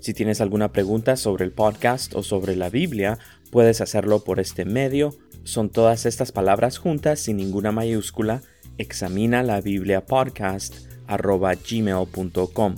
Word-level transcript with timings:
si 0.01 0.15
tienes 0.15 0.41
alguna 0.41 0.73
pregunta 0.73 1.17
sobre 1.17 1.45
el 1.45 1.53
podcast 1.53 2.15
o 2.15 2.23
sobre 2.23 2.57
la 2.57 2.71
Biblia, 2.71 3.19
puedes 3.51 3.81
hacerlo 3.81 4.25
por 4.25 4.41
este 4.41 4.65
medio. 4.65 5.15
Son 5.45 5.71
todas 5.71 6.07
estas 6.07 6.33
palabras 6.33 6.79
juntas 6.79 7.21
sin 7.21 7.37
ninguna 7.37 7.73
mayúscula. 7.73 8.43
Examina 8.79 9.43
la 9.43 9.61
Biblia 9.61 10.07
podcast 10.07 10.75
gmail.com. 11.09 12.75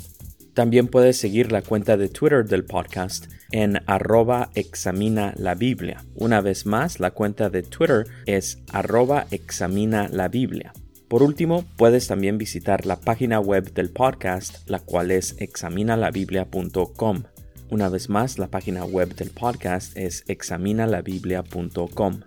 También 0.55 0.89
puedes 0.89 1.17
seguir 1.17 1.53
la 1.53 1.62
cuenta 1.62 1.97
de 1.97 2.09
Twitter 2.09 2.45
del 2.45 2.65
podcast 2.65 3.27
en 3.53 3.81
arroba 3.87 4.51
examina 4.55 5.33
la 5.37 5.55
Biblia. 5.55 6.05
Una 6.15 6.41
vez 6.41 6.67
más, 6.67 7.01
la 7.01 7.12
cuenta 7.12 7.51
de 7.51 7.62
Twitter 7.62 8.07
es 8.27 8.59
arroba 8.73 9.27
examina 9.31 10.09
la 10.09 10.29
Biblia. 10.29 10.73
Por 11.12 11.23
último, 11.23 11.67
puedes 11.77 12.06
también 12.06 12.39
visitar 12.39 12.86
la 12.86 12.98
página 12.98 13.39
web 13.39 13.75
del 13.75 13.91
podcast, 13.91 14.67
la 14.67 14.78
cual 14.78 15.11
es 15.11 15.36
examinalabiblia.com. 15.39 17.25
Una 17.69 17.91
vez 17.91 18.09
más, 18.09 18.39
la 18.39 18.47
página 18.47 18.86
web 18.86 19.14
del 19.14 19.28
podcast 19.28 19.95
es 19.95 20.25
examinalabiblia.com. 20.27 22.20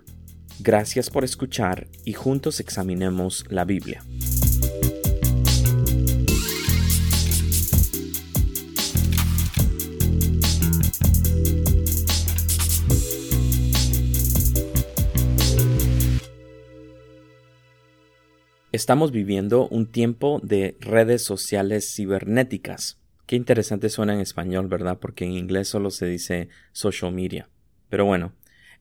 Gracias 0.60 1.10
por 1.10 1.24
escuchar 1.24 1.88
y 2.04 2.12
juntos 2.12 2.60
examinemos 2.60 3.44
la 3.50 3.64
Biblia. 3.64 4.04
Estamos 18.76 19.10
viviendo 19.10 19.68
un 19.68 19.86
tiempo 19.86 20.38
de 20.42 20.76
redes 20.80 21.24
sociales 21.24 21.94
cibernéticas. 21.96 23.00
Qué 23.24 23.34
interesante 23.34 23.88
suena 23.88 24.12
en 24.12 24.20
español, 24.20 24.68
¿verdad? 24.68 24.98
Porque 24.98 25.24
en 25.24 25.32
inglés 25.32 25.68
solo 25.68 25.90
se 25.90 26.04
dice 26.04 26.50
social 26.72 27.10
media. 27.10 27.48
Pero 27.88 28.04
bueno, 28.04 28.34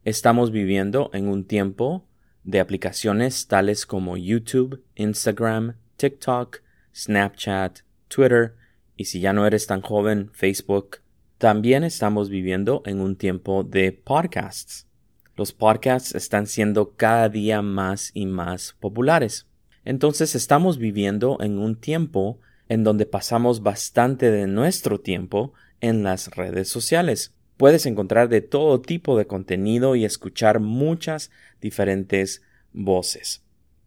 estamos 0.04 0.52
viviendo 0.52 1.10
en 1.14 1.30
un 1.30 1.46
tiempo 1.46 2.06
de 2.44 2.60
aplicaciones 2.60 3.48
tales 3.48 3.86
como 3.86 4.18
YouTube, 4.18 4.84
Instagram, 4.96 5.78
TikTok, 5.96 6.58
Snapchat, 6.94 7.80
Twitter 8.10 8.56
y 8.98 9.06
si 9.06 9.22
ya 9.22 9.32
no 9.32 9.48
eres 9.48 9.66
tan 9.66 9.80
joven, 9.80 10.30
Facebook. 10.34 10.98
También 11.38 11.86
estamos 11.86 12.28
viviendo 12.28 12.84
en 12.86 13.00
un 13.00 13.16
tiempo 13.16 13.64
de 13.64 13.94
podcasts. 13.94 14.90
Los 15.38 15.54
podcasts 15.54 16.14
están 16.16 16.48
siendo 16.48 16.96
cada 16.98 17.30
día 17.30 17.62
más 17.62 18.12
y 18.14 18.26
más 18.26 18.76
populares. 18.82 19.48
Entonces 19.86 20.34
estamos 20.36 20.80
viviendo 20.80 21.38
en 21.40 21.60
un 21.60 21.76
tiempo 21.76 22.40
en 22.68 22.84
donde 22.84 23.06
pasamos 23.06 23.62
bastante 23.62 24.32
de 24.32 24.48
nuestro 24.48 25.00
tiempo 25.00 25.54
en 25.80 26.04
las 26.04 26.36
redes 26.36 26.68
sociales. 26.68 27.36
Puedes 27.58 27.86
encontrar 27.86 28.28
de 28.28 28.42
todo 28.42 28.82
tipo 28.82 29.18
de 29.18 29.28
contenido 29.28 29.96
y 29.96 30.04
escuchar 30.04 30.60
muchas 30.60 31.32
diferentes 31.62 32.42
voces. 32.74 33.44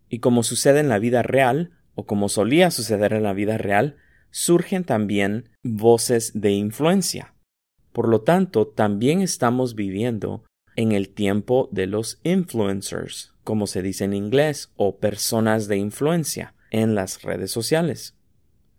Y 0.09 0.21
como 0.21 0.43
sucede 0.43 0.81
en 0.81 0.89
la 0.89 1.01
vida 1.01 1.23
real, 1.23 1.73
o 1.95 2.07
como 2.07 2.29
solía 2.29 2.71
suceder 2.71 3.13
en 3.13 3.25
la 3.25 3.33
vida 3.33 3.59
real, 3.59 3.97
surgen 4.31 4.85
también 4.85 5.51
voces 5.65 6.41
de 6.41 6.53
influencia. 6.53 7.35
Por 7.93 8.09
lo 8.09 8.21
tanto, 8.21 8.69
también 8.69 9.21
estamos 9.21 9.75
viviendo 9.75 10.45
en 10.77 10.93
el 10.93 11.09
tiempo 11.09 11.69
de 11.73 11.89
los 11.89 12.21
influencers 12.23 13.35
como 13.49 13.67
se 13.67 13.81
dice 13.81 14.05
en 14.05 14.13
inglés, 14.13 14.75
o 14.77 14.99
personas 14.99 15.69
de 15.69 15.79
influencia 15.79 16.53
en 16.71 16.95
las 16.95 17.23
redes 17.23 17.51
sociales. 17.51 18.15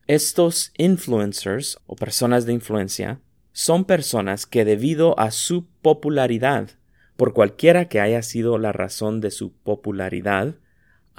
Estos 0.06 0.74
influencers 0.78 1.80
o 1.88 1.96
personas 1.96 2.46
de 2.46 2.54
influencia 2.54 3.20
son 3.52 3.84
personas 3.84 4.46
que 4.46 4.66
debido 4.66 5.20
a 5.20 5.32
su 5.32 5.66
popularidad, 5.82 6.70
por 7.18 7.34
cualquiera 7.34 7.90
que 7.90 8.00
haya 8.00 8.22
sido 8.22 8.60
la 8.60 8.72
razón 8.72 9.22
de 9.22 9.32
su 9.32 9.54
popularidad, 9.54 10.54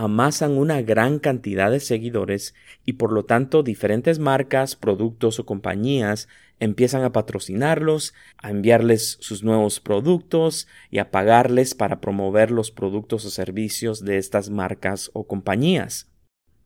amasan 0.00 0.52
una 0.52 0.80
gran 0.80 1.18
cantidad 1.18 1.70
de 1.70 1.78
seguidores 1.78 2.54
y 2.86 2.94
por 2.94 3.12
lo 3.12 3.26
tanto 3.26 3.62
diferentes 3.62 4.18
marcas, 4.18 4.74
productos 4.74 5.38
o 5.38 5.44
compañías 5.44 6.26
empiezan 6.58 7.04
a 7.04 7.12
patrocinarlos, 7.12 8.14
a 8.38 8.48
enviarles 8.48 9.18
sus 9.20 9.44
nuevos 9.44 9.78
productos 9.78 10.68
y 10.90 11.00
a 11.00 11.10
pagarles 11.10 11.74
para 11.74 12.00
promover 12.00 12.50
los 12.50 12.70
productos 12.70 13.26
o 13.26 13.30
servicios 13.30 14.02
de 14.02 14.16
estas 14.16 14.48
marcas 14.48 15.10
o 15.12 15.26
compañías. 15.26 16.08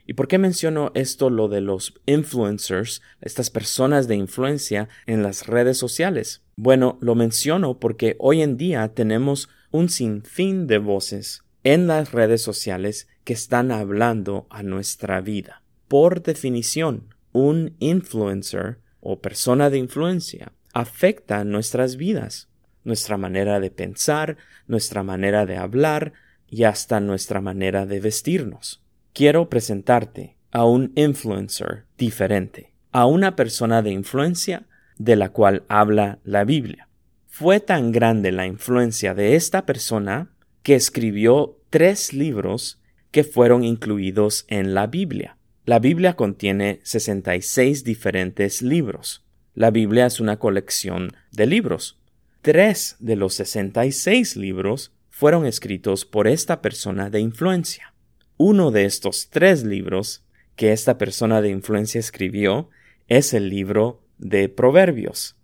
¿Y 0.07 0.15
por 0.15 0.29
qué 0.29 0.39
menciono 0.39 0.93
esto 0.95 1.29
lo 1.29 1.49
de 1.49 1.61
los 1.61 2.01
influencers, 2.07 3.03
estas 3.21 3.51
personas 3.51 4.07
de 4.07 4.15
influencia 4.15 4.89
en 5.07 5.25
las 5.25 5.49
redes 5.49 5.77
sociales? 5.77 6.43
Bueno, 6.55 6.99
lo 7.01 7.17
menciono 7.17 7.81
porque 7.81 8.15
hoy 8.21 8.43
en 8.43 8.57
día 8.57 8.95
tenemos 8.95 9.49
un 9.73 9.89
sinfín 9.89 10.69
de 10.69 10.79
voces 10.79 11.43
en 11.65 11.89
las 11.89 12.13
redes 12.13 12.43
sociales 12.43 13.09
que 13.25 13.33
están 13.33 13.73
hablando 13.73 14.47
a 14.51 14.63
nuestra 14.63 15.21
vida. 15.21 15.63
Por 15.89 16.23
definición, 16.23 17.15
un 17.33 17.75
influencer 17.79 18.79
o 19.01 19.21
persona 19.21 19.71
de 19.71 19.79
influencia 19.79 20.53
afecta 20.73 21.45
nuestras 21.45 21.97
vidas, 21.97 22.49
nuestra 22.85 23.17
manera 23.17 23.61
de 23.61 23.71
pensar, 23.71 24.37
nuestra 24.67 25.03
manera 25.03 25.47
de 25.47 25.57
hablar 25.57 26.13
y 26.49 26.65
hasta 26.65 27.01
nuestra 27.01 27.41
manera 27.41 27.87
de 27.87 28.01
vestirnos. 28.01 28.83
Quiero 29.13 29.49
presentarte 29.49 30.37
a 30.51 30.65
un 30.65 30.93
influencer 30.95 31.85
diferente, 31.99 32.73
a 32.93 33.07
una 33.07 33.37
persona 33.37 33.83
de 33.83 33.91
influencia 33.91 34.67
de 34.99 35.17
la 35.17 35.31
cual 35.31 35.65
habla 35.69 36.19
la 36.25 36.45
Biblia. 36.45 36.89
Fue 37.27 37.59
tan 37.59 37.91
grande 37.91 38.31
la 38.31 38.47
influencia 38.47 39.15
de 39.15 39.35
esta 39.35 39.67
persona 39.67 40.31
que 40.63 40.77
escribió 40.77 41.59
tres 41.71 42.13
libros 42.13 42.81
que 43.15 43.23
fueron 43.23 43.63
incluidos 43.63 44.45
en 44.49 44.75
la 44.75 44.89
Biblia. 44.89 45.37
La 45.67 45.79
Biblia 45.79 46.17
contiene 46.17 46.81
66 46.83 47.85
diferentes 47.85 48.61
libros. 48.61 49.25
La 49.55 49.71
Biblia 49.71 50.07
es 50.07 50.19
una 50.19 50.41
colección 50.41 51.13
de 51.31 51.47
libros. 51.47 51.97
Tres 52.43 52.97
de 52.99 53.15
los 53.15 53.35
66 53.35 54.35
libros 54.35 54.91
fueron 55.11 55.47
escritos 55.47 56.05
por 56.05 56.27
esta 56.27 56.61
persona 56.61 57.09
de 57.09 57.21
influencia. 57.21 57.95
Uno 58.37 58.73
de 58.73 58.85
estos 58.85 59.31
tres 59.31 59.63
libros 59.63 60.25
que 60.57 60.73
esta 60.73 60.99
persona 60.99 61.41
de 61.41 61.51
influencia 61.51 62.01
escribió 62.01 62.69
es 63.07 63.33
el 63.33 63.49
libro 63.49 64.03
de 64.19 64.49
Proverbios, 64.49 65.37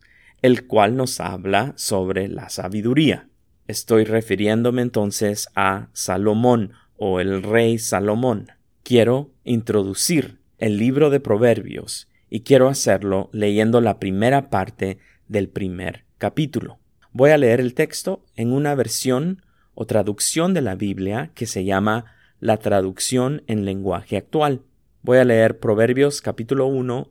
el 0.43 0.67
cual 0.67 0.97
nos 0.97 1.21
habla 1.21 1.75
sobre 1.77 2.27
la 2.27 2.49
sabiduría. 2.49 3.29
Estoy 3.69 4.03
refiriéndome 4.03 4.83
entonces 4.83 5.49
a 5.55 5.89
Salomón 5.93 6.73
o 7.03 7.19
el 7.19 7.43
rey 7.43 7.79
Salomón. 7.79 8.49
Quiero 8.83 9.31
introducir 9.43 10.39
el 10.59 10.77
libro 10.77 11.09
de 11.09 11.19
Proverbios 11.19 12.09
y 12.29 12.41
quiero 12.41 12.69
hacerlo 12.69 13.31
leyendo 13.33 13.81
la 13.81 13.99
primera 13.99 14.51
parte 14.51 14.99
del 15.27 15.49
primer 15.49 16.05
capítulo. 16.19 16.79
Voy 17.13 17.31
a 17.31 17.39
leer 17.39 17.59
el 17.59 17.73
texto 17.73 18.23
en 18.37 18.53
una 18.53 18.75
versión 18.75 19.43
o 19.73 19.87
traducción 19.87 20.53
de 20.53 20.61
la 20.61 20.75
Biblia 20.75 21.31
que 21.35 21.47
se 21.47 21.65
llama 21.65 22.05
la 22.39 22.59
traducción 22.59 23.45
en 23.47 23.65
lenguaje 23.65 24.19
actual. 24.19 24.61
Voy 25.01 25.17
a 25.17 25.25
leer 25.25 25.59
Proverbios 25.59 26.21
capítulo 26.21 26.67
1 26.67 27.09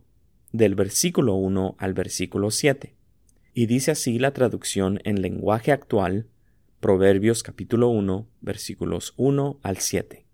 del 0.52 0.76
versículo 0.76 1.34
1 1.34 1.74
al 1.78 1.94
versículo 1.94 2.52
7. 2.52 2.94
Y 3.54 3.66
dice 3.66 3.90
así 3.90 4.20
la 4.20 4.30
traducción 4.30 5.00
en 5.02 5.20
lenguaje 5.20 5.72
actual 5.72 6.28
Proverbios 6.80 7.42
capítulo 7.42 7.90
1 7.90 8.26
versículos 8.40 9.12
1 9.18 9.60
al 9.62 9.76
7. 9.76 10.24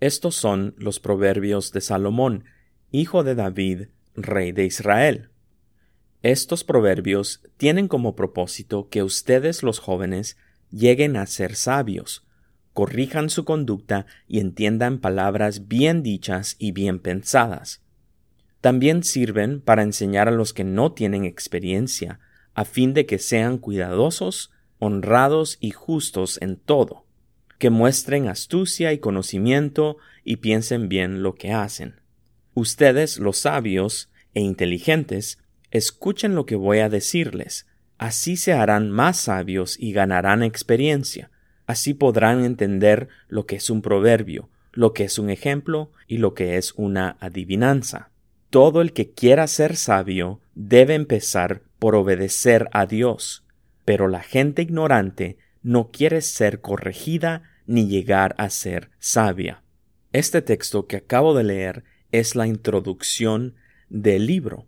Estos 0.00 0.34
son 0.34 0.74
los 0.76 0.98
proverbios 0.98 1.70
de 1.70 1.80
Salomón, 1.80 2.42
hijo 2.90 3.22
de 3.22 3.36
David, 3.36 3.82
rey 4.16 4.50
de 4.50 4.64
Israel. 4.64 5.30
Estos 6.22 6.64
proverbios 6.64 7.44
tienen 7.56 7.86
como 7.86 8.16
propósito 8.16 8.88
que 8.88 9.04
ustedes 9.04 9.62
los 9.62 9.78
jóvenes 9.78 10.36
lleguen 10.72 11.16
a 11.16 11.24
ser 11.26 11.54
sabios, 11.54 12.26
corrijan 12.72 13.30
su 13.30 13.44
conducta 13.44 14.06
y 14.26 14.40
entiendan 14.40 14.98
palabras 14.98 15.68
bien 15.68 16.02
dichas 16.02 16.56
y 16.58 16.72
bien 16.72 16.98
pensadas. 16.98 17.80
También 18.60 19.04
sirven 19.04 19.60
para 19.60 19.84
enseñar 19.84 20.26
a 20.26 20.32
los 20.32 20.52
que 20.52 20.64
no 20.64 20.90
tienen 20.94 21.24
experiencia, 21.24 22.18
a 22.54 22.64
fin 22.64 22.92
de 22.92 23.06
que 23.06 23.20
sean 23.20 23.56
cuidadosos 23.58 24.50
honrados 24.84 25.58
y 25.60 25.70
justos 25.70 26.38
en 26.42 26.56
todo, 26.56 27.06
que 27.58 27.70
muestren 27.70 28.26
astucia 28.26 28.92
y 28.92 28.98
conocimiento 28.98 29.98
y 30.24 30.38
piensen 30.38 30.88
bien 30.88 31.22
lo 31.22 31.36
que 31.36 31.52
hacen. 31.52 32.00
Ustedes, 32.54 33.20
los 33.20 33.38
sabios 33.38 34.10
e 34.34 34.40
inteligentes, 34.40 35.38
escuchen 35.70 36.34
lo 36.34 36.46
que 36.46 36.56
voy 36.56 36.80
a 36.80 36.88
decirles, 36.88 37.68
así 37.96 38.36
se 38.36 38.54
harán 38.54 38.90
más 38.90 39.18
sabios 39.18 39.78
y 39.78 39.92
ganarán 39.92 40.42
experiencia, 40.42 41.30
así 41.66 41.94
podrán 41.94 42.44
entender 42.44 43.06
lo 43.28 43.46
que 43.46 43.54
es 43.54 43.70
un 43.70 43.82
proverbio, 43.82 44.50
lo 44.72 44.94
que 44.94 45.04
es 45.04 45.16
un 45.20 45.30
ejemplo 45.30 45.92
y 46.08 46.18
lo 46.18 46.34
que 46.34 46.56
es 46.56 46.72
una 46.76 47.18
adivinanza. 47.20 48.10
Todo 48.50 48.80
el 48.80 48.92
que 48.92 49.12
quiera 49.12 49.46
ser 49.46 49.76
sabio 49.76 50.40
debe 50.56 50.94
empezar 50.94 51.62
por 51.78 51.94
obedecer 51.94 52.68
a 52.72 52.86
Dios, 52.86 53.44
pero 53.84 54.08
la 54.08 54.20
gente 54.22 54.62
ignorante 54.62 55.38
no 55.62 55.90
quiere 55.90 56.20
ser 56.20 56.60
corregida 56.60 57.42
ni 57.66 57.86
llegar 57.86 58.34
a 58.38 58.50
ser 58.50 58.90
sabia. 58.98 59.62
Este 60.12 60.42
texto 60.42 60.86
que 60.86 60.96
acabo 60.96 61.34
de 61.34 61.44
leer 61.44 61.84
es 62.10 62.34
la 62.34 62.46
introducción 62.46 63.54
del 63.88 64.26
libro. 64.26 64.66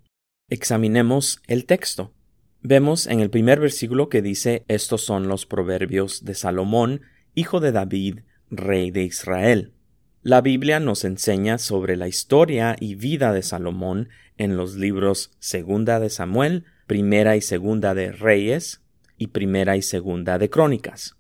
Examinemos 0.49 1.43
el 1.47 1.67
texto. 1.67 2.15
Vemos 2.63 3.07
en 3.07 3.21
el 3.21 3.31
primer 3.31 3.61
versículo 3.61 4.09
que 4.09 4.23
dice 4.23 4.65
estos 4.69 5.03
son 5.03 5.29
los 5.29 5.45
proverbios 5.45 6.25
de 6.25 6.35
Salomón, 6.35 7.03
hijo 7.35 7.61
de 7.61 7.73
David, 7.73 8.21
rey 8.51 8.91
de 8.91 9.03
Israel. 9.03 9.75
La 10.23 10.41
Biblia 10.41 10.81
nos 10.81 11.05
enseña 11.05 11.59
sobre 11.59 11.97
la 11.97 12.09
historia 12.09 12.77
y 12.81 12.95
vida 12.95 13.33
de 13.35 13.43
Salomón 13.43 14.09
en 14.39 14.57
los 14.57 14.77
libros 14.77 15.33
Segunda 15.39 16.01
de 16.01 16.09
Samuel, 16.09 16.65
Primera 16.87 17.37
y 17.37 17.43
Segunda 17.43 17.95
de 17.95 18.13
Reyes 18.13 18.84
y 19.19 19.29
Primera 19.29 19.77
y 19.77 19.83
Segunda 19.83 20.39
de 20.39 20.51
Crónicas. 20.51 21.17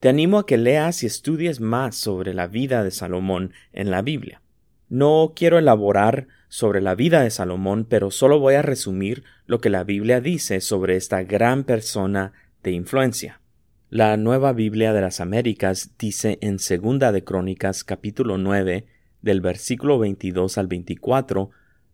Te 0.00 0.08
animo 0.08 0.38
a 0.38 0.46
que 0.46 0.56
leas 0.56 1.02
y 1.02 1.06
estudies 1.06 1.60
más 1.60 1.96
sobre 1.96 2.34
la 2.34 2.46
vida 2.46 2.84
de 2.84 2.90
Salomón 2.90 3.52
en 3.72 3.90
la 3.90 4.02
Biblia. 4.02 4.42
No 4.88 5.32
quiero 5.34 5.58
elaborar 5.58 6.28
sobre 6.48 6.80
la 6.80 6.94
vida 6.94 7.22
de 7.22 7.30
Salomón, 7.30 7.86
pero 7.88 8.10
solo 8.10 8.38
voy 8.38 8.54
a 8.54 8.62
resumir 8.62 9.24
lo 9.46 9.60
que 9.60 9.70
la 9.70 9.84
Biblia 9.84 10.20
dice 10.20 10.60
sobre 10.60 10.96
esta 10.96 11.22
gran 11.24 11.64
persona 11.64 12.32
de 12.62 12.72
influencia. 12.72 13.40
La 13.88 14.16
Nueva 14.16 14.52
Biblia 14.52 14.92
de 14.92 15.00
las 15.00 15.20
Américas 15.20 15.92
dice 15.98 16.38
en 16.40 16.58
Segunda 16.58 17.12
de 17.12 17.24
Crónicas 17.24 17.84
capítulo 17.84 18.36
9 18.36 18.86
del 19.22 19.40
versículo 19.40 19.98
22 19.98 20.58
al 20.58 20.66
24, 20.66 21.50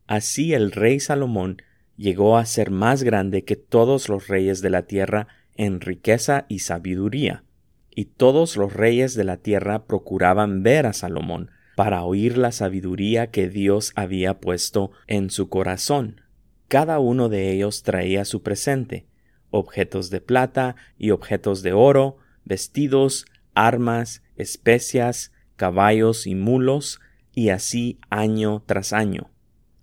Así 0.07 0.53
el 0.53 0.73
rey 0.73 1.01
Salomón 1.01 1.63
llegó 1.97 2.37
a 2.37 2.45
ser 2.47 2.71
más 2.71 3.03
grande 3.03 3.45
que 3.45 3.57
todos 3.57 4.09
los 4.09 4.29
reyes 4.29 4.61
de 4.61 4.71
la 4.71 4.83
tierra 4.83 5.29
en 5.57 5.81
riqueza 5.81 6.47
y 6.49 6.61
sabiduría, 6.61 7.45
y 7.91 8.07
todos 8.07 8.57
los 8.57 8.73
reyes 8.73 9.15
de 9.15 9.25
la 9.25 9.37
tierra 9.37 9.85
procuraban 9.85 10.63
ver 10.63 10.87
a 10.87 10.93
Salomón 10.93 11.51
para 11.77 12.03
oír 12.03 12.37
la 12.39 12.53
sabiduría 12.53 13.31
que 13.31 13.49
Dios 13.49 13.93
había 13.95 14.41
puesto 14.41 14.93
en 15.07 15.31
su 15.31 15.49
corazón. 15.49 16.21
Cada 16.69 16.99
uno 16.99 17.29
de 17.29 17.53
ellos 17.53 17.83
traía 17.83 18.25
su 18.25 18.43
presente, 18.43 19.07
objetos 19.51 20.11
de 20.11 20.21
plata 20.21 20.77
y 20.99 21.11
objetos 21.11 21.63
de 21.63 21.73
oro, 21.73 22.17
vestidos, 22.45 23.27
armas, 23.55 24.23
especias, 24.37 25.33
caballos 25.57 26.27
y 26.27 26.35
mulos, 26.35 27.01
y 27.35 27.49
así 27.49 27.99
año 28.11 28.63
tras 28.67 28.93
año. 28.93 29.31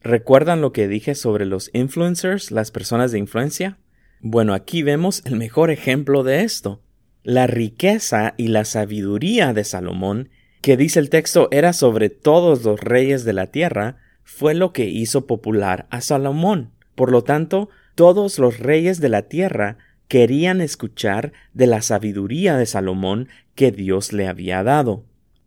¿Recuerdan 0.01 0.61
lo 0.61 0.71
que 0.71 0.87
dije 0.87 1.15
sobre 1.15 1.45
los 1.45 1.69
influencers, 1.73 2.51
las 2.51 2.71
personas 2.71 3.11
de 3.11 3.19
influencia? 3.19 3.77
Bueno, 4.21 4.53
aquí 4.53 4.83
vemos 4.83 5.21
el 5.23 5.37
mejor 5.37 5.71
ejemplo 5.71 6.23
de 6.23 6.43
esto. 6.43 6.81
La 7.23 7.47
riqueza 7.47 8.33
y 8.35 8.49
la 8.49 8.65
sabiduría 8.65 9.53
de 9.53 9.63
Salomón, 9.63 10.29
que 10.61 10.75
dice 10.75 10.99
el 10.99 11.09
texto 11.09 11.47
era 11.51 11.71
sobre 11.71 12.09
todos 12.09 12.63
los 12.65 12.81
reyes 12.81 13.23
de 13.23 13.31
la 13.31 13.47
tierra, 13.47 13.97
fue 14.25 14.55
lo 14.55 14.73
que 14.73 14.89
hizo 14.89 15.25
popular 15.25 15.87
a 15.89 16.01
Salomón. 16.01 16.71
Por 16.95 17.11
lo 17.11 17.23
tanto, 17.23 17.69
todos 17.95 18.39
los 18.39 18.59
reyes 18.59 18.99
de 18.99 19.07
la 19.07 19.21
tierra 19.23 19.77
querían 20.09 20.59
escuchar 20.59 21.31
de 21.53 21.67
la 21.67 21.81
sabiduría 21.81 22.57
de 22.57 22.65
Salomón 22.65 23.29
que 23.55 23.71
Dios 23.71 24.11
le 24.11 24.27
había 24.27 24.63
dado. 24.63 25.05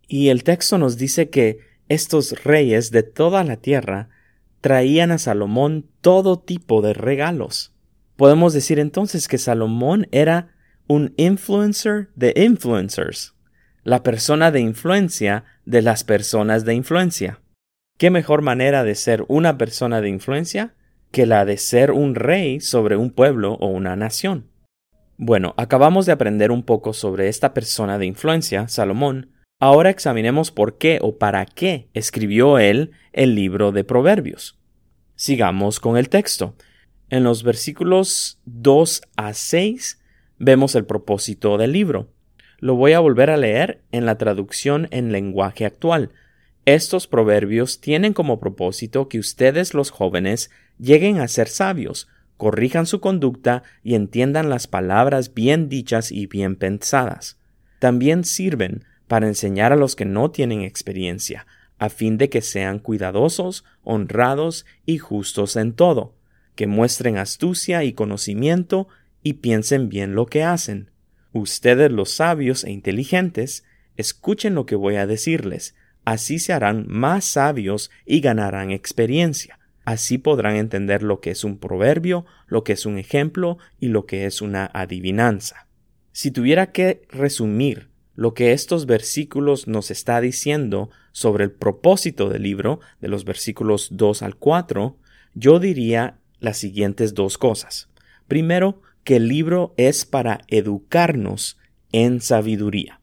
Y 0.08 0.28
el 0.28 0.44
texto 0.44 0.78
nos 0.78 0.96
dice 0.96 1.28
que 1.28 1.58
estos 1.90 2.42
reyes 2.42 2.90
de 2.90 3.02
toda 3.02 3.44
la 3.44 3.56
tierra 3.56 4.08
traían 4.62 5.10
a 5.10 5.18
Salomón 5.18 5.86
todo 6.00 6.38
tipo 6.38 6.80
de 6.80 6.94
regalos. 6.94 7.72
Podemos 8.16 8.52
decir 8.52 8.78
entonces 8.78 9.28
que 9.28 9.38
Salomón 9.38 10.06
era 10.12 10.54
un 10.86 11.14
influencer 11.16 12.10
de 12.14 12.34
influencers, 12.36 13.34
la 13.84 14.02
persona 14.02 14.50
de 14.50 14.60
influencia 14.60 15.44
de 15.64 15.82
las 15.82 16.04
personas 16.04 16.64
de 16.64 16.74
influencia. 16.74 17.40
¿Qué 17.98 18.10
mejor 18.10 18.42
manera 18.42 18.84
de 18.84 18.94
ser 18.94 19.24
una 19.28 19.58
persona 19.58 20.00
de 20.00 20.08
influencia 20.08 20.74
que 21.12 21.26
la 21.26 21.44
de 21.44 21.58
ser 21.58 21.92
un 21.92 22.16
rey 22.16 22.58
sobre 22.60 22.96
un 22.96 23.10
pueblo 23.10 23.54
o 23.60 23.68
una 23.68 23.94
nación. 23.94 24.48
Bueno, 25.18 25.54
acabamos 25.58 26.06
de 26.06 26.12
aprender 26.12 26.50
un 26.50 26.64
poco 26.64 26.94
sobre 26.94 27.28
esta 27.28 27.54
persona 27.54 27.98
de 27.98 28.06
influencia, 28.06 28.66
Salomón. 28.66 29.30
Ahora 29.60 29.90
examinemos 29.90 30.50
por 30.50 30.78
qué 30.78 30.98
o 31.02 31.18
para 31.18 31.44
qué 31.46 31.88
escribió 31.92 32.58
él 32.58 32.90
el 33.12 33.36
libro 33.36 33.70
de 33.70 33.84
Proverbios. 33.84 34.58
Sigamos 35.14 35.78
con 35.78 35.96
el 35.96 36.08
texto. 36.08 36.56
En 37.12 37.24
los 37.24 37.42
versículos 37.42 38.38
2 38.46 39.02
a 39.16 39.34
6 39.34 40.00
vemos 40.38 40.74
el 40.74 40.86
propósito 40.86 41.58
del 41.58 41.72
libro. 41.72 42.08
Lo 42.58 42.74
voy 42.74 42.94
a 42.94 43.00
volver 43.00 43.28
a 43.28 43.36
leer 43.36 43.82
en 43.92 44.06
la 44.06 44.16
traducción 44.16 44.88
en 44.92 45.12
lenguaje 45.12 45.66
actual. 45.66 46.08
Estos 46.64 47.06
proverbios 47.06 47.82
tienen 47.82 48.14
como 48.14 48.40
propósito 48.40 49.10
que 49.10 49.18
ustedes 49.18 49.74
los 49.74 49.90
jóvenes 49.90 50.50
lleguen 50.78 51.20
a 51.20 51.28
ser 51.28 51.48
sabios, 51.48 52.08
corrijan 52.38 52.86
su 52.86 53.00
conducta 53.00 53.62
y 53.84 53.94
entiendan 53.94 54.48
las 54.48 54.66
palabras 54.66 55.34
bien 55.34 55.68
dichas 55.68 56.12
y 56.12 56.26
bien 56.26 56.56
pensadas. 56.56 57.38
También 57.78 58.24
sirven 58.24 58.86
para 59.06 59.26
enseñar 59.26 59.70
a 59.70 59.76
los 59.76 59.96
que 59.96 60.06
no 60.06 60.30
tienen 60.30 60.62
experiencia, 60.62 61.46
a 61.78 61.90
fin 61.90 62.16
de 62.16 62.30
que 62.30 62.40
sean 62.40 62.78
cuidadosos, 62.78 63.66
honrados 63.84 64.64
y 64.86 64.96
justos 64.96 65.56
en 65.56 65.74
todo, 65.74 66.14
que 66.54 66.66
muestren 66.66 67.18
astucia 67.18 67.84
y 67.84 67.92
conocimiento 67.92 68.88
y 69.22 69.34
piensen 69.34 69.88
bien 69.88 70.14
lo 70.14 70.26
que 70.26 70.42
hacen. 70.42 70.90
Ustedes 71.32 71.90
los 71.90 72.10
sabios 72.10 72.64
e 72.64 72.70
inteligentes, 72.70 73.64
escuchen 73.96 74.54
lo 74.54 74.66
que 74.66 74.76
voy 74.76 74.96
a 74.96 75.06
decirles, 75.06 75.74
así 76.04 76.38
se 76.38 76.52
harán 76.52 76.86
más 76.88 77.24
sabios 77.24 77.90
y 78.04 78.20
ganarán 78.20 78.70
experiencia. 78.70 79.58
Así 79.84 80.18
podrán 80.18 80.56
entender 80.56 81.02
lo 81.02 81.20
que 81.20 81.30
es 81.30 81.42
un 81.42 81.58
proverbio, 81.58 82.24
lo 82.46 82.62
que 82.62 82.74
es 82.74 82.86
un 82.86 82.98
ejemplo 82.98 83.58
y 83.80 83.88
lo 83.88 84.06
que 84.06 84.26
es 84.26 84.40
una 84.40 84.70
adivinanza. 84.72 85.66
Si 86.12 86.30
tuviera 86.30 86.70
que 86.70 87.02
resumir 87.08 87.88
lo 88.14 88.34
que 88.34 88.52
estos 88.52 88.86
versículos 88.86 89.66
nos 89.66 89.90
está 89.90 90.20
diciendo 90.20 90.90
sobre 91.12 91.44
el 91.44 91.50
propósito 91.50 92.28
del 92.28 92.42
libro, 92.42 92.80
de 93.00 93.08
los 93.08 93.24
versículos 93.24 93.88
2 93.92 94.22
al 94.22 94.36
4, 94.36 94.96
yo 95.34 95.58
diría 95.58 96.18
las 96.42 96.58
siguientes 96.58 97.14
dos 97.14 97.38
cosas. 97.38 97.88
Primero, 98.28 98.82
que 99.04 99.16
el 99.16 99.28
libro 99.28 99.74
es 99.76 100.04
para 100.04 100.42
educarnos 100.48 101.58
en 101.92 102.20
sabiduría. 102.20 103.00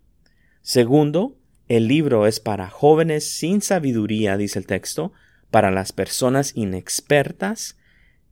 Segundo, 0.61 1.37
el 1.67 1.87
libro 1.87 2.27
es 2.27 2.39
para 2.39 2.69
jóvenes 2.69 3.29
sin 3.29 3.61
sabiduría, 3.61 4.37
dice 4.37 4.59
el 4.59 4.65
texto, 4.65 5.13
para 5.51 5.71
las 5.71 5.91
personas 5.91 6.53
inexpertas 6.55 7.77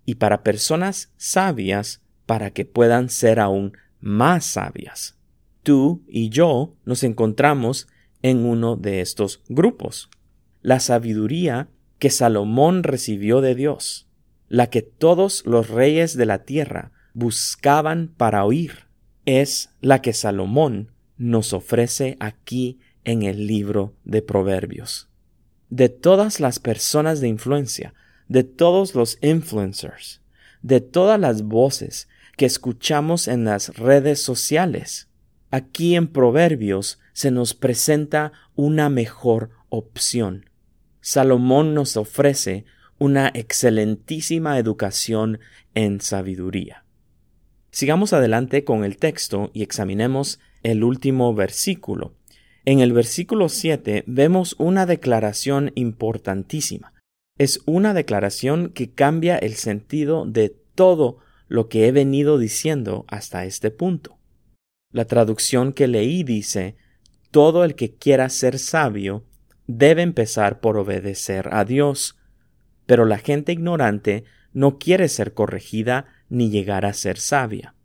y 0.06 0.16
para 0.16 0.44
personas 0.44 1.12
sabias 1.18 2.02
para 2.26 2.52
que 2.52 2.66
puedan 2.66 3.10
ser 3.10 3.40
aún 3.40 3.74
más 4.00 4.46
sabias. 4.46 5.18
Tú 5.64 6.04
y 6.08 6.30
yo 6.30 6.76
nos 6.86 7.04
encontramos 7.04 7.88
en 8.22 8.46
uno 8.46 8.76
de 8.76 9.02
estos 9.02 9.44
grupos. 9.50 10.10
La 10.62 10.80
sabiduría 10.80 11.70
que 12.00 12.10
Salomón 12.10 12.84
recibió 12.84 13.42
de 13.42 13.56
Dios, 13.56 14.07
la 14.50 14.70
que 14.70 14.82
todos 14.82 15.46
los 15.46 15.70
reyes 15.70 16.16
de 16.16 16.26
la 16.26 16.44
tierra 16.44 16.92
buscaban 17.14 18.14
para 18.16 18.46
oír, 18.46 18.88
es 19.26 19.70
la 19.82 20.02
que 20.02 20.14
Salomón 20.14 20.92
nos 21.18 21.54
ofrece 21.54 22.16
aquí 22.20 22.80
en 23.04 23.24
el 23.24 23.48
libro 23.48 23.94
de 24.06 24.22
Proverbios 24.22 25.08
de 25.70 25.90
todas 25.90 26.40
las 26.40 26.60
personas 26.60 27.20
de 27.22 27.28
influencia, 27.28 27.94
de 28.28 28.44
todos 28.44 28.96
los 28.96 29.18
influencers, 29.22 30.22
de 30.62 30.82
todas 30.82 31.20
las 31.20 31.44
voces 31.44 32.08
que 32.36 32.46
escuchamos 32.46 33.28
en 33.28 33.46
las 33.46 33.76
redes 33.78 34.22
sociales. 34.22 35.08
Aquí 35.50 35.96
en 35.96 36.08
Proverbios 36.08 37.00
se 37.14 37.32
nos 37.32 37.54
presenta 37.54 38.32
una 38.56 38.90
mejor 38.90 39.52
opción. 39.70 40.50
Salomón 41.02 41.74
nos 41.74 41.98
ofrece 41.98 42.66
una 43.00 43.30
excelentísima 43.34 44.58
educación 44.58 45.40
en 45.76 46.02
sabiduría. 46.02 46.84
Sigamos 47.72 48.14
adelante 48.14 48.64
con 48.64 48.84
el 48.84 48.98
texto 48.98 49.52
y 49.54 49.64
examinemos 49.64 50.40
el 50.64 50.84
último 50.84 51.34
versículo. 51.34 52.14
En 52.66 52.80
el 52.80 52.92
versículo 52.92 53.50
7 53.50 54.04
vemos 54.08 54.56
una 54.58 54.86
declaración 54.86 55.72
importantísima. 55.76 56.94
Es 57.38 57.62
una 57.66 57.94
declaración 57.94 58.70
que 58.70 58.90
cambia 58.90 59.38
el 59.38 59.54
sentido 59.54 60.26
de 60.26 60.56
todo 60.76 61.20
lo 61.48 61.70
que 61.70 61.88
he 61.88 61.92
venido 61.92 62.38
diciendo 62.38 63.06
hasta 63.08 63.46
este 63.46 63.72
punto. 63.72 64.18
La 64.92 65.06
traducción 65.06 65.74
que 65.74 65.88
leí 65.88 66.24
dice, 66.24 66.76
todo 67.32 67.64
el 67.64 67.76
que 67.76 67.94
quiera 67.94 68.30
ser 68.30 68.58
sabio 68.58 69.24
debe 69.68 70.02
empezar 70.02 70.60
por 70.60 70.78
obedecer 70.78 71.50
a 71.52 71.66
Dios, 71.66 72.18
pero 72.88 73.06
la 73.06 73.20
gente 73.20 73.52
ignorante 73.52 74.24
no 74.54 74.80
quiere 74.80 75.08
ser 75.08 75.36
corregida 75.36 76.08
ni 76.30 76.50
llegar 76.50 76.86
a 76.86 76.94
ser 76.94 77.20
sabia. 77.20 77.76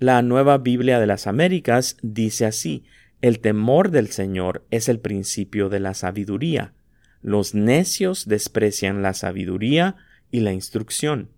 La 0.00 0.20
nueva 0.22 0.58
Biblia 0.58 0.98
de 0.98 1.06
las 1.06 1.28
Américas 1.28 1.96
dice 2.02 2.44
así, 2.44 2.84
el 3.20 3.38
temor 3.38 3.92
del 3.92 4.08
Señor 4.08 4.66
es 4.72 4.88
el 4.88 4.98
principio 4.98 5.68
de 5.68 5.78
la 5.78 5.94
sabiduría. 5.94 6.72
Los 7.20 7.54
necios 7.54 8.26
desprecian 8.26 9.00
la 9.00 9.14
sabiduría 9.14 9.94
y 10.32 10.40
la 10.40 10.52
instrucción. 10.52 11.30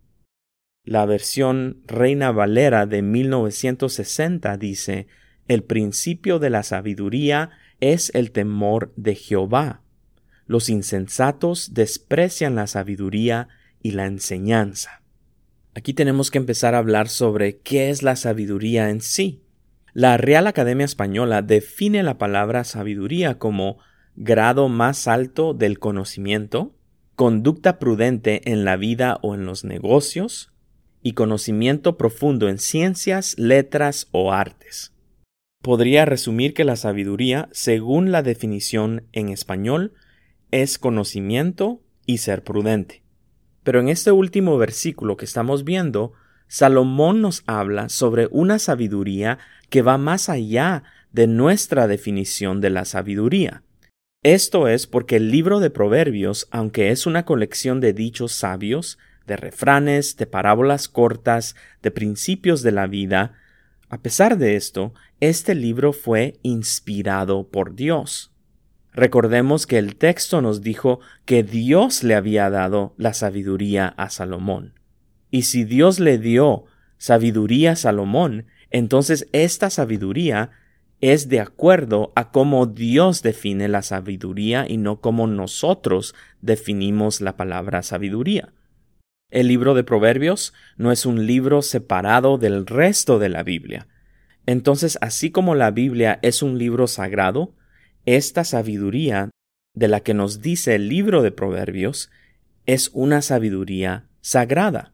La 0.82 1.04
versión 1.04 1.82
Reina 1.86 2.32
Valera 2.32 2.86
de 2.86 3.02
1960 3.02 4.56
dice, 4.56 5.08
el 5.46 5.62
principio 5.62 6.38
de 6.38 6.48
la 6.48 6.62
sabiduría 6.62 7.50
es 7.80 8.10
el 8.14 8.30
temor 8.30 8.94
de 8.96 9.14
Jehová. 9.14 9.83
Los 10.46 10.68
insensatos 10.68 11.74
desprecian 11.74 12.54
la 12.54 12.66
sabiduría 12.66 13.48
y 13.82 13.92
la 13.92 14.06
enseñanza. 14.06 15.02
Aquí 15.74 15.94
tenemos 15.94 16.30
que 16.30 16.38
empezar 16.38 16.74
a 16.74 16.78
hablar 16.78 17.08
sobre 17.08 17.58
qué 17.58 17.90
es 17.90 18.02
la 18.02 18.16
sabiduría 18.16 18.90
en 18.90 19.00
sí. 19.00 19.42
La 19.92 20.16
Real 20.16 20.46
Academia 20.46 20.84
Española 20.84 21.42
define 21.42 22.02
la 22.02 22.18
palabra 22.18 22.64
sabiduría 22.64 23.38
como 23.38 23.78
grado 24.16 24.68
más 24.68 25.08
alto 25.08 25.54
del 25.54 25.78
conocimiento, 25.78 26.74
conducta 27.16 27.78
prudente 27.78 28.50
en 28.50 28.64
la 28.64 28.76
vida 28.76 29.18
o 29.22 29.34
en 29.34 29.46
los 29.46 29.64
negocios, 29.64 30.52
y 31.02 31.12
conocimiento 31.12 31.98
profundo 31.98 32.48
en 32.48 32.58
ciencias, 32.58 33.38
letras 33.38 34.08
o 34.10 34.32
artes. 34.32 34.94
Podría 35.60 36.06
resumir 36.06 36.54
que 36.54 36.64
la 36.64 36.76
sabiduría, 36.76 37.48
según 37.52 38.10
la 38.10 38.22
definición 38.22 39.06
en 39.12 39.28
español, 39.28 39.92
es 40.54 40.78
conocimiento 40.78 41.82
y 42.06 42.18
ser 42.18 42.44
prudente. 42.44 43.02
Pero 43.64 43.80
en 43.80 43.88
este 43.88 44.12
último 44.12 44.56
versículo 44.56 45.16
que 45.16 45.24
estamos 45.24 45.64
viendo, 45.64 46.12
Salomón 46.46 47.20
nos 47.20 47.42
habla 47.46 47.88
sobre 47.88 48.28
una 48.30 48.60
sabiduría 48.60 49.38
que 49.68 49.82
va 49.82 49.98
más 49.98 50.28
allá 50.28 50.84
de 51.10 51.26
nuestra 51.26 51.88
definición 51.88 52.60
de 52.60 52.70
la 52.70 52.84
sabiduría. 52.84 53.64
Esto 54.22 54.68
es 54.68 54.86
porque 54.86 55.16
el 55.16 55.32
libro 55.32 55.58
de 55.58 55.70
Proverbios, 55.70 56.46
aunque 56.52 56.90
es 56.90 57.06
una 57.06 57.24
colección 57.24 57.80
de 57.80 57.92
dichos 57.92 58.30
sabios, 58.30 58.96
de 59.26 59.36
refranes, 59.36 60.16
de 60.16 60.26
parábolas 60.26 60.88
cortas, 60.88 61.56
de 61.82 61.90
principios 61.90 62.62
de 62.62 62.70
la 62.70 62.86
vida, 62.86 63.34
a 63.88 63.98
pesar 64.02 64.38
de 64.38 64.54
esto, 64.54 64.94
este 65.18 65.56
libro 65.56 65.92
fue 65.92 66.38
inspirado 66.42 67.48
por 67.48 67.74
Dios. 67.74 68.33
Recordemos 68.94 69.66
que 69.66 69.78
el 69.78 69.96
texto 69.96 70.40
nos 70.40 70.62
dijo 70.62 71.00
que 71.24 71.42
Dios 71.42 72.04
le 72.04 72.14
había 72.14 72.48
dado 72.48 72.94
la 72.96 73.12
sabiduría 73.12 73.88
a 73.88 74.08
Salomón. 74.08 74.78
Y 75.30 75.42
si 75.42 75.64
Dios 75.64 75.98
le 75.98 76.18
dio 76.18 76.64
sabiduría 76.96 77.72
a 77.72 77.76
Salomón, 77.76 78.46
entonces 78.70 79.26
esta 79.32 79.68
sabiduría 79.68 80.50
es 81.00 81.28
de 81.28 81.40
acuerdo 81.40 82.12
a 82.14 82.30
cómo 82.30 82.66
Dios 82.66 83.20
define 83.22 83.68
la 83.68 83.82
sabiduría 83.82 84.64
y 84.68 84.76
no 84.76 85.00
como 85.00 85.26
nosotros 85.26 86.14
definimos 86.40 87.20
la 87.20 87.36
palabra 87.36 87.82
sabiduría. 87.82 88.52
El 89.30 89.48
libro 89.48 89.74
de 89.74 89.82
Proverbios 89.82 90.54
no 90.76 90.92
es 90.92 91.04
un 91.04 91.26
libro 91.26 91.62
separado 91.62 92.38
del 92.38 92.64
resto 92.66 93.18
de 93.18 93.28
la 93.28 93.42
Biblia. 93.42 93.88
Entonces, 94.46 94.98
así 95.00 95.32
como 95.32 95.56
la 95.56 95.72
Biblia 95.72 96.20
es 96.22 96.42
un 96.42 96.58
libro 96.58 96.86
sagrado, 96.86 97.54
esta 98.06 98.44
sabiduría 98.44 99.30
de 99.74 99.88
la 99.88 100.00
que 100.00 100.14
nos 100.14 100.40
dice 100.40 100.74
el 100.74 100.88
libro 100.88 101.22
de 101.22 101.32
Proverbios 101.32 102.10
es 102.66 102.90
una 102.92 103.22
sabiduría 103.22 104.06
sagrada. 104.20 104.92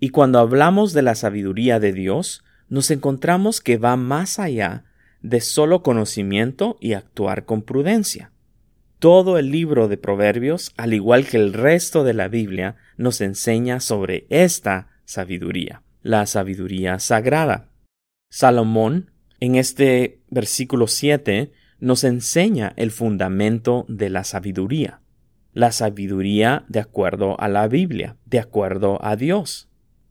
Y 0.00 0.10
cuando 0.10 0.38
hablamos 0.38 0.92
de 0.92 1.02
la 1.02 1.14
sabiduría 1.14 1.80
de 1.80 1.92
Dios, 1.92 2.44
nos 2.68 2.90
encontramos 2.90 3.60
que 3.60 3.78
va 3.78 3.96
más 3.96 4.38
allá 4.38 4.84
de 5.22 5.40
solo 5.40 5.82
conocimiento 5.82 6.76
y 6.80 6.92
actuar 6.92 7.44
con 7.44 7.62
prudencia. 7.62 8.30
Todo 8.98 9.38
el 9.38 9.50
libro 9.50 9.88
de 9.88 9.98
Proverbios, 9.98 10.72
al 10.76 10.94
igual 10.94 11.26
que 11.26 11.36
el 11.36 11.52
resto 11.52 12.04
de 12.04 12.14
la 12.14 12.28
Biblia, 12.28 12.76
nos 12.96 13.20
enseña 13.20 13.80
sobre 13.80 14.26
esta 14.30 14.88
sabiduría, 15.04 15.82
la 16.02 16.26
sabiduría 16.26 16.98
sagrada. 16.98 17.68
Salomón, 18.30 19.10
en 19.40 19.56
este 19.56 20.20
versículo 20.30 20.86
7, 20.86 21.52
nos 21.80 22.04
enseña 22.04 22.72
el 22.76 22.90
fundamento 22.90 23.84
de 23.88 24.10
la 24.10 24.24
sabiduría. 24.24 25.00
La 25.52 25.72
sabiduría 25.72 26.64
de 26.68 26.80
acuerdo 26.80 27.38
a 27.40 27.48
la 27.48 27.68
Biblia, 27.68 28.16
de 28.26 28.38
acuerdo 28.38 28.98
a 29.04 29.16
Dios. 29.16 29.68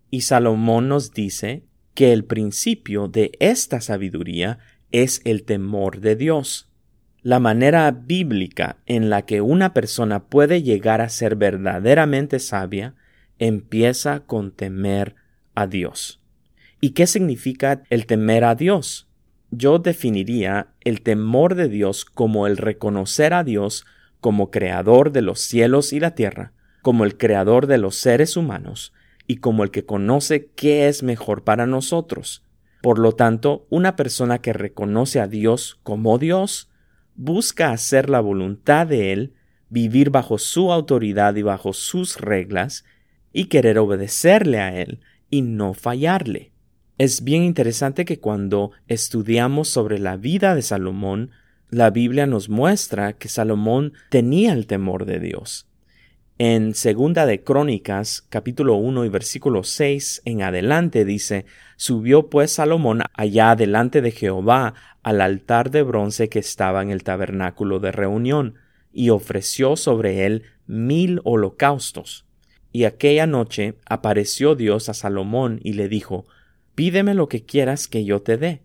Y 0.10 0.22
Salomón 0.22 0.90
nos 0.90 1.12
dice 1.12 1.64
que 1.94 2.14
el 2.14 2.26
principio 2.26 3.08
de 3.08 3.32
esta 3.40 3.82
sabiduría 3.82 4.60
es 4.92 5.22
el 5.24 5.44
temor 5.44 6.00
de 6.02 6.16
Dios. 6.16 6.70
La 7.22 7.40
manera 7.40 7.90
bíblica 7.92 8.78
en 8.86 9.10
la 9.10 9.24
que 9.24 9.42
una 9.42 9.74
persona 9.74 10.26
puede 10.26 10.62
llegar 10.62 11.02
a 11.02 11.10
ser 11.10 11.36
verdaderamente 11.36 12.40
sabia 12.40 12.96
empieza 13.40 14.22
con 14.22 14.52
temer 14.52 15.16
a 15.56 15.68
Dios. 15.68 16.22
¿Y 16.82 16.92
qué 16.92 17.08
significa 17.08 17.84
el 17.90 18.06
temer 18.06 18.44
a 18.44 18.56
Dios? 18.56 19.10
Yo 19.58 19.80
definiría 19.80 20.68
el 20.82 21.02
temor 21.02 21.56
de 21.56 21.70
Dios 21.70 22.04
como 22.04 22.46
el 22.46 22.58
reconocer 22.58 23.34
a 23.34 23.46
Dios 23.46 23.86
como 24.20 24.52
creador 24.52 25.14
de 25.14 25.22
los 25.22 25.40
cielos 25.40 25.94
y 25.94 26.02
la 26.02 26.12
tierra, 26.12 26.52
como 26.82 27.06
el 27.06 27.16
creador 27.16 27.66
de 27.68 27.78
los 27.78 27.96
seres 27.96 28.36
humanos, 28.36 28.92
y 29.28 29.38
como 29.38 29.64
el 29.64 29.72
que 29.72 29.86
conoce 29.86 30.48
qué 30.56 30.90
es 30.90 31.04
mejor 31.04 31.46
para 31.46 31.68
nosotros. 31.68 32.44
Por 32.82 33.00
lo 33.00 33.14
tanto, 33.14 33.66
una 33.70 33.96
persona 33.96 34.40
que 34.40 34.52
reconoce 34.52 35.22
a 35.22 35.28
Dios 35.28 35.80
como 35.84 36.18
Dios, 36.18 36.70
busca 37.16 37.72
hacer 37.72 38.10
la 38.10 38.20
voluntad 38.20 38.88
de 38.88 39.14
Él, 39.14 39.34
vivir 39.70 40.10
bajo 40.10 40.38
su 40.38 40.74
autoridad 40.74 41.34
y 41.36 41.44
bajo 41.44 41.72
sus 41.72 42.20
reglas, 42.20 42.84
y 43.32 43.46
querer 43.46 43.78
obedecerle 43.78 44.60
a 44.60 44.82
Él 44.82 45.00
y 45.30 45.44
no 45.44 45.74
fallarle. 45.74 46.52
Es 46.98 47.26
bien 47.26 47.44
interesante 47.44 48.06
que 48.06 48.20
cuando 48.20 48.72
estudiamos 48.88 49.68
sobre 49.68 50.00
la 50.00 50.16
vida 50.16 50.56
de 50.56 50.62
Salomón, 50.62 51.32
la 51.70 51.90
Biblia 51.90 52.26
nos 52.26 52.48
muestra 52.48 53.14
que 53.14 53.28
Salomón 53.28 53.92
tenía 54.10 54.54
el 54.54 54.66
temor 54.66 55.06
de 55.06 55.20
Dios. 55.20 55.68
En 56.38 56.74
Segunda 56.74 57.26
de 57.26 57.44
Crónicas, 57.44 58.26
capítulo 58.30 58.76
1 58.76 59.04
y 59.04 59.10
versículo 59.10 59.64
6 59.64 60.22
en 60.24 60.42
adelante 60.42 61.04
dice, 61.04 61.46
Subió 61.76 62.30
pues 62.30 62.52
Salomón 62.52 63.02
allá 63.14 63.58
delante 63.58 64.02
de 64.02 64.12
Jehová 64.12 64.74
al 65.04 65.20
altar 65.20 65.72
de 65.72 65.84
bronce 65.84 66.30
que 66.30 66.40
estaba 66.40 66.82
en 66.82 66.92
el 66.92 67.04
tabernáculo 67.04 67.80
de 67.80 67.92
reunión, 67.92 68.56
y 68.94 69.10
ofreció 69.10 69.76
sobre 69.76 70.26
él 70.26 70.44
mil 70.66 71.20
holocaustos. 71.26 72.26
Y 72.72 72.86
aquella 72.86 73.28
noche 73.28 73.76
apareció 73.86 74.56
Dios 74.56 74.88
a 74.88 74.94
Salomón 74.94 75.60
y 75.62 75.74
le 75.74 75.90
dijo, 75.90 76.26
Pídeme 76.76 77.14
lo 77.14 77.30
que 77.30 77.46
quieras 77.46 77.88
que 77.88 78.04
yo 78.04 78.22
te 78.22 78.38
dé. 78.38 78.62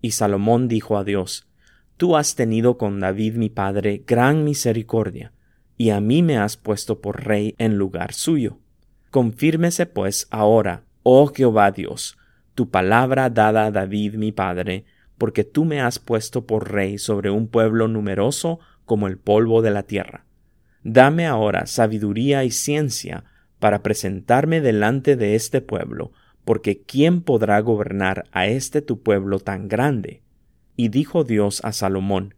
Y 0.00 0.12
Salomón 0.12 0.68
dijo 0.68 0.96
a 0.96 1.04
Dios, 1.04 1.48
Tú 1.96 2.16
has 2.16 2.34
tenido 2.34 2.78
con 2.78 3.00
David 3.00 3.34
mi 3.34 3.50
padre 3.50 4.04
gran 4.06 4.44
misericordia, 4.44 5.32
y 5.76 5.90
a 5.90 6.00
mí 6.00 6.22
me 6.22 6.38
has 6.38 6.56
puesto 6.56 7.00
por 7.00 7.24
rey 7.26 7.54
en 7.58 7.76
lugar 7.76 8.12
suyo. 8.12 8.58
Confírmese 9.10 9.86
pues 9.86 10.26
ahora, 10.30 10.84
oh 11.02 11.26
Jehová 11.26 11.72
Dios, 11.72 12.16
tu 12.54 12.70
palabra 12.70 13.28
dada 13.28 13.66
a 13.66 13.70
David 13.70 14.14
mi 14.14 14.32
padre, 14.32 14.84
porque 15.18 15.44
tú 15.44 15.64
me 15.64 15.80
has 15.80 15.98
puesto 15.98 16.46
por 16.46 16.72
rey 16.72 16.96
sobre 16.96 17.30
un 17.30 17.48
pueblo 17.48 17.88
numeroso 17.88 18.60
como 18.84 19.06
el 19.06 19.18
polvo 19.18 19.60
de 19.62 19.70
la 19.70 19.82
tierra. 19.82 20.24
Dame 20.82 21.26
ahora 21.26 21.66
sabiduría 21.66 22.44
y 22.44 22.50
ciencia 22.50 23.24
para 23.58 23.82
presentarme 23.82 24.60
delante 24.60 25.16
de 25.16 25.34
este 25.34 25.60
pueblo, 25.60 26.12
porque 26.50 26.82
¿quién 26.82 27.22
podrá 27.22 27.60
gobernar 27.60 28.24
a 28.32 28.48
este 28.48 28.82
tu 28.82 29.04
pueblo 29.04 29.38
tan 29.38 29.68
grande? 29.68 30.24
Y 30.74 30.88
dijo 30.88 31.22
Dios 31.22 31.60
a 31.64 31.70
Salomón, 31.70 32.34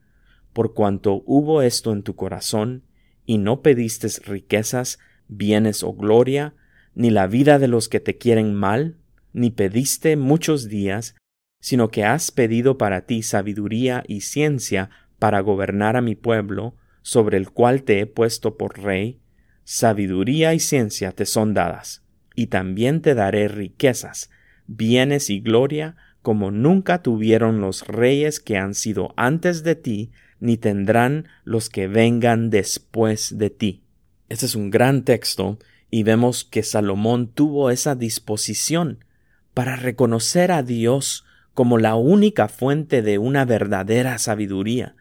por 0.52 0.74
cuanto 0.74 1.22
hubo 1.24 1.62
esto 1.62 1.94
en 1.94 2.02
tu 2.02 2.14
corazón, 2.14 2.82
y 3.24 3.38
no 3.38 3.62
pediste 3.62 4.08
riquezas, 4.26 4.98
bienes 5.28 5.82
o 5.82 5.94
gloria, 5.94 6.54
ni 6.94 7.08
la 7.08 7.26
vida 7.26 7.58
de 7.58 7.68
los 7.68 7.88
que 7.88 8.00
te 8.00 8.18
quieren 8.18 8.54
mal, 8.54 8.98
ni 9.32 9.48
pediste 9.48 10.18
muchos 10.18 10.68
días, 10.68 11.14
sino 11.58 11.88
que 11.88 12.04
has 12.04 12.30
pedido 12.30 12.76
para 12.76 13.06
ti 13.06 13.22
sabiduría 13.22 14.04
y 14.06 14.20
ciencia 14.20 14.90
para 15.18 15.40
gobernar 15.40 15.96
a 15.96 16.02
mi 16.02 16.16
pueblo, 16.16 16.76
sobre 17.00 17.38
el 17.38 17.50
cual 17.50 17.82
te 17.82 18.00
he 18.00 18.06
puesto 18.06 18.58
por 18.58 18.78
rey, 18.78 19.22
sabiduría 19.64 20.52
y 20.52 20.60
ciencia 20.60 21.12
te 21.12 21.24
son 21.24 21.54
dadas, 21.54 22.02
y 22.34 22.46
también 22.46 23.02
te 23.02 23.14
daré 23.14 23.48
riquezas, 23.48 24.30
bienes 24.66 25.30
y 25.30 25.40
gloria, 25.40 25.96
como 26.22 26.50
nunca 26.50 27.02
tuvieron 27.02 27.60
los 27.60 27.86
reyes 27.86 28.40
que 28.40 28.56
han 28.56 28.74
sido 28.74 29.12
antes 29.16 29.64
de 29.64 29.74
ti, 29.74 30.12
ni 30.40 30.56
tendrán 30.56 31.28
los 31.44 31.68
que 31.68 31.88
vengan 31.88 32.50
después 32.50 33.38
de 33.38 33.50
ti. 33.50 33.82
Este 34.28 34.46
es 34.46 34.54
un 34.54 34.70
gran 34.70 35.04
texto 35.04 35.58
y 35.90 36.04
vemos 36.04 36.44
que 36.44 36.62
Salomón 36.62 37.28
tuvo 37.28 37.70
esa 37.70 37.94
disposición 37.94 39.04
para 39.52 39.76
reconocer 39.76 40.50
a 40.50 40.62
Dios 40.62 41.24
como 41.54 41.76
la 41.78 41.96
única 41.96 42.48
fuente 42.48 43.02
de 43.02 43.18
una 43.18 43.44
verdadera 43.44 44.18
sabiduría. 44.18 44.96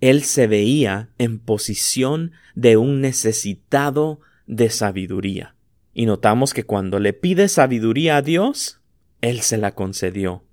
Él 0.00 0.22
se 0.22 0.46
veía 0.46 1.08
en 1.18 1.40
posición 1.40 2.32
de 2.54 2.76
un 2.76 3.00
necesitado 3.00 4.20
de 4.46 4.70
sabiduría. 4.70 5.55
Y 5.98 6.04
notamos 6.04 6.52
que 6.52 6.64
cuando 6.64 7.00
le 7.00 7.14
pide 7.14 7.48
sabiduría 7.48 8.18
a 8.18 8.22
Dios, 8.22 8.82
Él 9.22 9.40
se 9.40 9.56
la 9.56 9.74
concedió. 9.74 10.44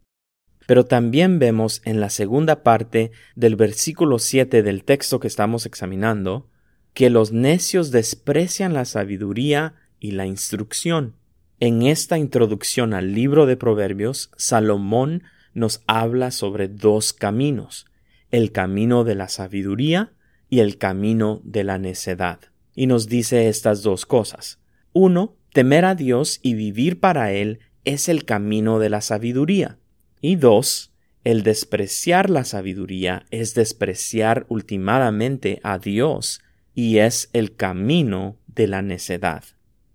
Pero 0.68 0.86
también 0.86 1.38
vemos 1.38 1.82
en 1.84 2.00
la 2.00 2.10
segunda 2.10 2.64
parte 2.64 3.12
del 3.36 3.58
versículo 3.58 4.20
7 4.20 4.64
del 4.64 4.86
texto 4.86 5.20
que 5.20 5.28
estamos 5.28 5.66
examinando, 5.66 6.50
que 6.94 7.10
los 7.10 7.34
necios 7.34 7.92
desprecian 7.92 8.74
la 8.74 8.86
sabiduría 8.86 9.76
y 10.00 10.12
la 10.12 10.26
instrucción. 10.26 11.18
En 11.60 11.82
esta 11.82 12.18
introducción 12.18 12.94
al 12.94 13.14
libro 13.14 13.46
de 13.46 13.58
Proverbios, 13.58 14.32
Salomón 14.38 15.24
nos 15.54 15.84
habla 15.88 16.32
sobre 16.32 16.70
dos 16.70 17.12
caminos, 17.12 17.88
el 18.32 18.54
camino 18.54 19.04
de 19.04 19.16
la 19.16 19.28
sabiduría 19.28 20.14
y 20.50 20.62
el 20.62 20.78
camino 20.78 21.42
de 21.44 21.66
la 21.66 21.80
necedad. 21.80 22.40
Y 22.74 22.88
nos 22.88 23.10
dice 23.10 23.50
estas 23.50 23.84
dos 23.84 24.06
cosas. 24.06 24.63
Uno, 24.94 25.36
temer 25.52 25.86
a 25.86 25.96
Dios 25.96 26.40
y 26.42 26.54
vivir 26.54 27.00
para 27.00 27.32
Él 27.32 27.60
es 27.84 28.10
el 28.10 28.26
camino 28.26 28.80
de 28.80 28.90
la 28.90 29.02
sabiduría. 29.02 29.78
Y 30.22 30.36
dos, 30.38 30.94
el 31.24 31.44
despreciar 31.44 32.30
la 32.30 32.46
sabiduría 32.46 33.26
es 33.32 33.54
despreciar 33.54 34.46
ultimadamente 34.50 35.60
a 35.64 35.80
Dios 35.80 36.42
y 36.74 37.00
es 37.00 37.30
el 37.34 37.56
camino 37.56 38.38
de 38.48 38.68
la 38.68 38.82
necedad. 38.82 39.44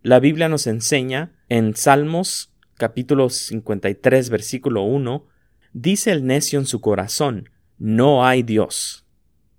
La 0.03 0.21
Biblia 0.21 0.49
nos 0.49 0.67
enseña 0.67 1.33
en 1.49 1.75
Salmos 1.75 2.53
capítulo 2.79 3.29
53 3.29 4.31
versículo 4.31 4.83
1, 4.83 5.27
dice 5.73 6.13
el 6.13 6.25
necio 6.25 6.59
en 6.59 6.67
su 6.67 6.81
corazón, 6.81 7.51
no 7.77 8.25
hay 8.25 8.43
Dios. 8.43 9.05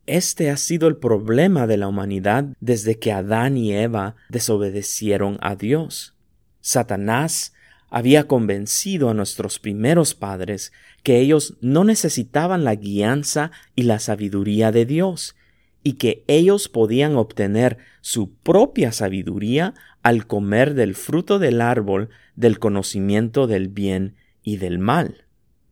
Este 0.10 0.50
ha 0.50 0.58
sido 0.58 0.88
el 0.88 0.98
problema 0.98 1.68
de 1.68 1.78
la 1.78 1.88
humanidad 1.88 2.46
desde 2.60 2.98
que 2.98 3.12
Adán 3.12 3.58
y 3.58 3.74
Eva 3.74 4.16
desobedecieron 4.30 5.38
a 5.40 5.56
Dios. 5.56 6.16
Satanás 6.62 7.54
había 7.92 8.28
convencido 8.28 9.12
a 9.12 9.14
nuestros 9.14 9.60
primeros 9.60 10.16
padres 10.16 10.74
que 11.04 11.20
ellos 11.20 11.58
no 11.62 11.84
necesitaban 11.84 12.64
la 12.64 12.74
guianza 12.74 13.52
y 13.76 13.84
la 13.84 14.00
sabiduría 14.00 14.72
de 14.72 14.88
Dios, 14.88 15.36
y 15.84 15.94
que 15.94 16.24
ellos 16.26 16.70
podían 16.70 17.16
obtener 17.16 17.78
su 18.02 18.34
propia 18.34 18.92
sabiduría 18.92 19.76
al 20.02 20.26
comer 20.26 20.74
del 20.74 20.96
fruto 20.96 21.38
del 21.38 21.62
árbol 21.62 22.10
del 22.36 22.58
conocimiento 22.58 23.46
del 23.46 23.68
bien 23.68 24.16
y 24.42 24.58
del 24.58 24.80
mal. 24.80 25.26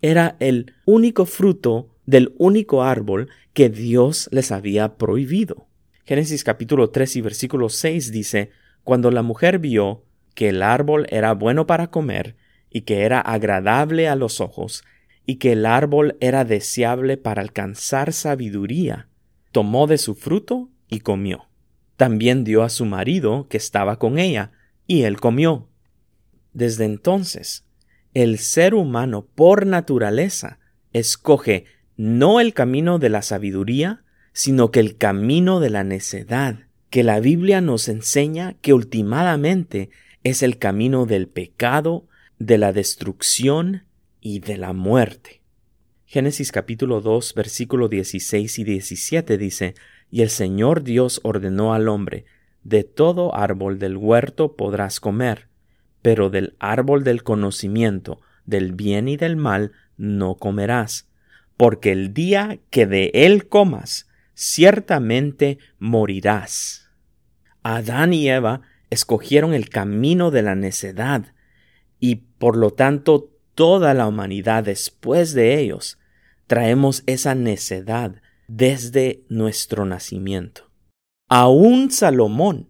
Era 0.04 0.36
el 0.40 0.76
único 0.86 1.26
fruto 1.26 1.90
del 2.08 2.34
único 2.38 2.84
árbol 2.84 3.30
que 3.54 3.70
Dios 3.70 4.30
les 4.32 4.52
había 4.52 4.98
prohibido. 4.98 5.68
Génesis 6.06 6.44
capítulo 6.44 6.90
3 6.90 7.18
y 7.18 7.22
versículo 7.22 7.70
6 7.70 8.12
dice, 8.12 8.50
Cuando 8.84 9.12
la 9.12 9.22
mujer 9.22 9.60
vio 9.60 10.06
que 10.34 10.50
el 10.50 10.64
árbol 10.64 11.06
era 11.10 11.34
bueno 11.34 11.68
para 11.68 11.92
comer, 11.92 12.38
y 12.70 12.82
que 12.82 13.02
era 13.02 13.20
agradable 13.20 14.08
a 14.08 14.16
los 14.16 14.40
ojos, 14.40 14.84
y 15.26 15.36
que 15.36 15.52
el 15.52 15.66
árbol 15.66 16.16
era 16.22 16.46
deseable 16.46 17.18
para 17.18 17.42
alcanzar 17.42 18.14
sabiduría, 18.14 19.10
tomó 19.52 19.86
de 19.86 19.98
su 19.98 20.16
fruto 20.16 20.70
y 20.88 21.02
comió. 21.02 21.50
También 21.98 22.46
dio 22.46 22.64
a 22.64 22.70
su 22.70 22.86
marido 22.86 23.48
que 23.50 23.58
estaba 23.58 24.00
con 24.00 24.18
ella, 24.18 24.52
y 24.86 25.04
él 25.04 25.20
comió. 25.20 25.68
Desde 26.54 26.86
entonces, 26.86 27.66
el 28.14 28.38
ser 28.38 28.76
humano 28.76 29.28
por 29.36 29.66
naturaleza 29.66 30.60
escoge 30.94 31.66
no 31.98 32.40
el 32.40 32.54
camino 32.54 33.00
de 33.00 33.10
la 33.10 33.24
sabiduría, 33.24 34.04
sino 34.32 34.70
que 34.70 34.80
el 34.80 34.98
camino 34.98 35.60
de 35.60 35.72
la 35.72 35.84
necedad, 35.84 36.60
que 36.92 37.04
la 37.04 37.20
Biblia 37.20 37.60
nos 37.60 37.90
enseña 37.90 38.54
que 38.62 38.74
ultimadamente 38.74 39.90
es 40.24 40.44
el 40.44 40.60
camino 40.60 41.08
del 41.08 41.28
pecado, 41.28 42.08
de 42.38 42.60
la 42.60 42.72
destrucción 42.72 43.84
y 44.22 44.40
de 44.40 44.58
la 44.58 44.74
muerte. 44.74 45.42
Génesis 46.06 46.52
capítulo 46.52 47.02
2 47.02 47.34
versículo 47.34 47.90
16 47.90 48.60
y 48.60 48.64
17 48.64 49.38
dice, 49.40 49.74
Y 50.12 50.22
el 50.22 50.30
Señor 50.30 50.84
Dios 50.84 51.20
ordenó 51.24 51.74
al 51.74 51.90
hombre, 51.90 52.26
De 52.64 52.84
todo 52.84 53.36
árbol 53.36 53.80
del 53.80 53.98
huerto 53.98 54.56
podrás 54.56 55.00
comer, 55.00 55.48
pero 56.04 56.30
del 56.30 56.56
árbol 56.60 57.04
del 57.04 57.24
conocimiento, 57.24 58.22
del 58.46 58.74
bien 58.74 59.08
y 59.08 59.18
del 59.18 59.36
mal, 59.36 59.72
no 59.98 60.36
comerás, 60.36 61.08
porque 61.58 61.92
el 61.92 62.14
día 62.14 62.60
que 62.70 62.86
de 62.86 63.12
él 63.14 63.48
comas, 63.48 64.08
ciertamente 64.36 65.58
morirás. 65.80 66.90
Adán 67.64 68.14
y 68.14 68.30
Eva 68.30 68.62
escogieron 68.90 69.54
el 69.54 69.70
camino 69.70 70.32
de 70.32 70.44
la 70.44 70.56
necedad, 70.56 71.34
y 72.00 72.16
por 72.38 72.56
lo 72.56 72.72
tanto 72.72 73.32
toda 73.56 73.96
la 73.96 74.08
humanidad 74.08 74.64
después 74.64 75.34
de 75.34 75.60
ellos, 75.60 75.98
traemos 76.46 77.04
esa 77.08 77.34
necedad 77.34 78.22
desde 78.48 79.24
nuestro 79.28 79.86
nacimiento. 79.86 80.70
Aún 81.28 81.92
Salomón, 81.92 82.70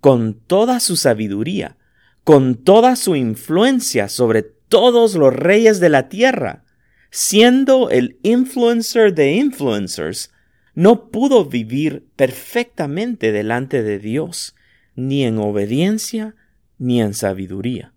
con 0.00 0.34
toda 0.34 0.78
su 0.78 0.96
sabiduría, 0.96 1.78
con 2.22 2.54
toda 2.54 2.96
su 2.96 3.16
influencia 3.16 4.08
sobre 4.08 4.42
todos 4.42 5.14
los 5.14 5.34
reyes 5.34 5.80
de 5.80 5.88
la 5.88 6.08
tierra, 6.08 6.65
siendo 7.10 7.90
el 7.90 8.18
influencer 8.22 9.14
de 9.14 9.34
influencers, 9.34 10.32
no 10.74 11.10
pudo 11.10 11.46
vivir 11.46 12.06
perfectamente 12.16 13.32
delante 13.32 13.82
de 13.82 13.98
Dios, 13.98 14.54
ni 14.94 15.24
en 15.24 15.38
obediencia, 15.38 16.34
ni 16.78 17.00
en 17.00 17.14
sabiduría. 17.14 17.92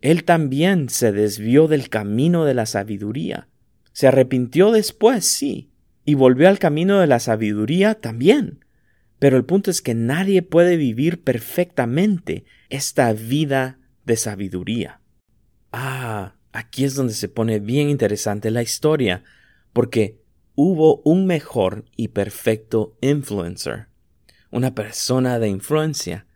Él 0.00 0.24
también 0.24 0.88
se 0.88 1.12
desvió 1.12 1.68
del 1.68 1.90
camino 1.90 2.44
de 2.44 2.54
la 2.54 2.64
sabiduría. 2.66 3.48
Se 3.92 4.08
arrepintió 4.08 4.72
después, 4.72 5.26
sí, 5.26 5.70
y 6.06 6.14
volvió 6.14 6.48
al 6.48 6.58
camino 6.58 7.00
de 7.00 7.06
la 7.06 7.20
sabiduría 7.20 7.94
también. 7.94 8.64
Pero 9.18 9.36
el 9.36 9.44
punto 9.44 9.70
es 9.70 9.82
que 9.82 9.94
nadie 9.94 10.40
puede 10.40 10.78
vivir 10.78 11.22
perfectamente 11.22 12.44
esta 12.70 13.12
vida 13.12 13.78
de 14.06 14.16
sabiduría. 14.16 15.00
Ah, 15.72 16.34
aquí 16.52 16.84
es 16.84 16.94
donde 16.94 17.14
se 17.14 17.28
pone 17.28 17.60
bien 17.60 17.90
interesante 17.90 18.50
la 18.50 18.62
historia, 18.62 19.24
porque 19.72 20.20
hubo 20.54 21.00
un 21.04 21.26
mejor 21.26 21.84
y 21.96 22.08
perfecto 22.08 22.96
influencer, 23.00 23.88
una 24.50 24.74
persona 24.74 25.38
de 25.38 25.48
influencia, 25.48 26.26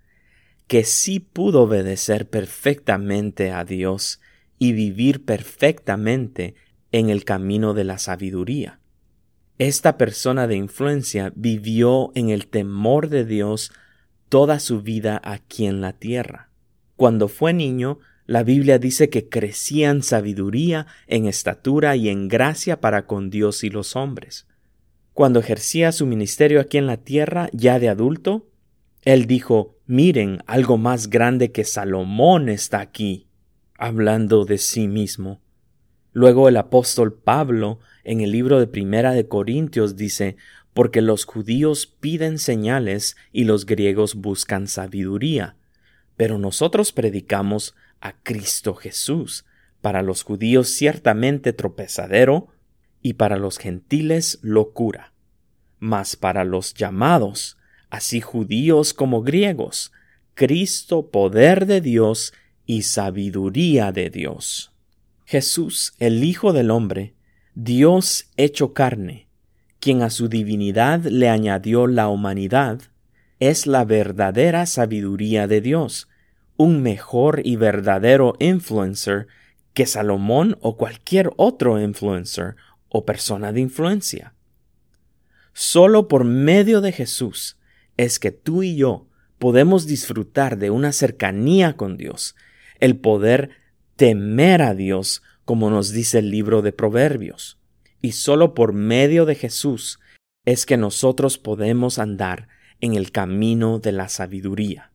que 0.66 0.84
sí 0.84 1.20
pudo 1.20 1.62
obedecer 1.62 2.28
perfectamente 2.28 3.50
a 3.50 3.64
Dios 3.64 4.20
y 4.58 4.72
vivir 4.72 5.24
perfectamente 5.24 6.54
en 6.92 7.10
el 7.10 7.24
camino 7.24 7.74
de 7.74 7.84
la 7.84 7.98
sabiduría. 7.98 8.80
Esta 9.58 9.98
persona 9.98 10.46
de 10.46 10.56
influencia 10.56 11.32
vivió 11.36 12.12
en 12.14 12.30
el 12.30 12.46
temor 12.46 13.08
de 13.08 13.24
Dios 13.24 13.72
toda 14.28 14.58
su 14.58 14.82
vida 14.82 15.20
aquí 15.22 15.66
en 15.66 15.80
la 15.80 15.92
tierra. 15.92 16.50
Cuando 16.96 17.28
fue 17.28 17.52
niño, 17.52 17.98
la 18.26 18.42
Biblia 18.42 18.78
dice 18.78 19.10
que 19.10 19.28
crecía 19.28 19.90
en 19.90 20.02
sabiduría, 20.02 20.86
en 21.06 21.26
estatura 21.26 21.94
y 21.96 22.08
en 22.08 22.28
gracia 22.28 22.80
para 22.80 23.06
con 23.06 23.28
Dios 23.30 23.64
y 23.64 23.70
los 23.70 23.96
hombres. 23.96 24.46
Cuando 25.12 25.40
ejercía 25.40 25.92
su 25.92 26.06
ministerio 26.06 26.60
aquí 26.60 26.78
en 26.78 26.86
la 26.86 26.96
tierra, 26.96 27.48
ya 27.52 27.78
de 27.78 27.88
adulto, 27.88 28.48
él 29.02 29.26
dijo, 29.26 29.76
miren, 29.86 30.42
algo 30.46 30.78
más 30.78 31.10
grande 31.10 31.52
que 31.52 31.64
Salomón 31.64 32.48
está 32.48 32.80
aquí, 32.80 33.28
hablando 33.76 34.46
de 34.46 34.56
sí 34.58 34.88
mismo. 34.88 35.40
Luego 36.12 36.48
el 36.48 36.56
apóstol 36.56 37.12
Pablo, 37.12 37.80
en 38.02 38.22
el 38.22 38.30
libro 38.30 38.58
de 38.58 38.66
Primera 38.66 39.12
de 39.12 39.28
Corintios, 39.28 39.96
dice, 39.96 40.36
porque 40.72 41.02
los 41.02 41.26
judíos 41.26 41.86
piden 41.86 42.38
señales 42.38 43.16
y 43.32 43.44
los 43.44 43.66
griegos 43.66 44.14
buscan 44.14 44.66
sabiduría, 44.66 45.56
pero 46.16 46.38
nosotros 46.38 46.92
predicamos 46.92 47.74
a 48.04 48.12
Cristo 48.22 48.74
Jesús, 48.74 49.46
para 49.80 50.02
los 50.02 50.22
judíos 50.22 50.68
ciertamente 50.68 51.54
tropezadero, 51.54 52.48
y 53.00 53.14
para 53.14 53.36
los 53.36 53.58
gentiles 53.58 54.38
locura. 54.42 55.14
Mas 55.78 56.14
para 56.14 56.44
los 56.44 56.74
llamados, 56.74 57.56
así 57.88 58.20
judíos 58.20 58.92
como 58.92 59.22
griegos, 59.22 59.90
Cristo 60.34 61.10
poder 61.10 61.64
de 61.64 61.80
Dios 61.80 62.34
y 62.66 62.82
sabiduría 62.82 63.90
de 63.90 64.10
Dios. 64.10 64.72
Jesús, 65.24 65.94
el 65.98 66.24
Hijo 66.24 66.52
del 66.52 66.70
Hombre, 66.70 67.14
Dios 67.54 68.30
hecho 68.36 68.74
carne, 68.74 69.28
quien 69.80 70.02
a 70.02 70.10
su 70.10 70.28
divinidad 70.28 71.04
le 71.04 71.30
añadió 71.30 71.86
la 71.86 72.08
humanidad, 72.08 72.82
es 73.40 73.66
la 73.66 73.86
verdadera 73.86 74.66
sabiduría 74.66 75.46
de 75.46 75.62
Dios, 75.62 76.08
un 76.56 76.82
mejor 76.82 77.40
y 77.44 77.56
verdadero 77.56 78.34
influencer 78.38 79.26
que 79.72 79.86
Salomón 79.86 80.56
o 80.60 80.76
cualquier 80.76 81.32
otro 81.36 81.80
influencer 81.80 82.56
o 82.88 83.04
persona 83.04 83.52
de 83.52 83.60
influencia. 83.60 84.34
Solo 85.52 86.08
por 86.08 86.24
medio 86.24 86.80
de 86.80 86.92
Jesús 86.92 87.58
es 87.96 88.18
que 88.18 88.30
tú 88.30 88.62
y 88.62 88.76
yo 88.76 89.08
podemos 89.38 89.86
disfrutar 89.86 90.58
de 90.58 90.70
una 90.70 90.92
cercanía 90.92 91.76
con 91.76 91.96
Dios, 91.96 92.34
el 92.80 92.96
poder 92.96 93.50
temer 93.96 94.62
a 94.62 94.74
Dios, 94.74 95.22
como 95.44 95.70
nos 95.70 95.90
dice 95.90 96.20
el 96.20 96.30
libro 96.30 96.62
de 96.62 96.72
Proverbios. 96.72 97.58
Y 98.00 98.12
solo 98.12 98.54
por 98.54 98.72
medio 98.72 99.26
de 99.26 99.34
Jesús 99.34 99.98
es 100.44 100.66
que 100.66 100.76
nosotros 100.76 101.38
podemos 101.38 101.98
andar 101.98 102.48
en 102.80 102.94
el 102.94 103.12
camino 103.12 103.78
de 103.78 103.92
la 103.92 104.08
sabiduría. 104.08 104.93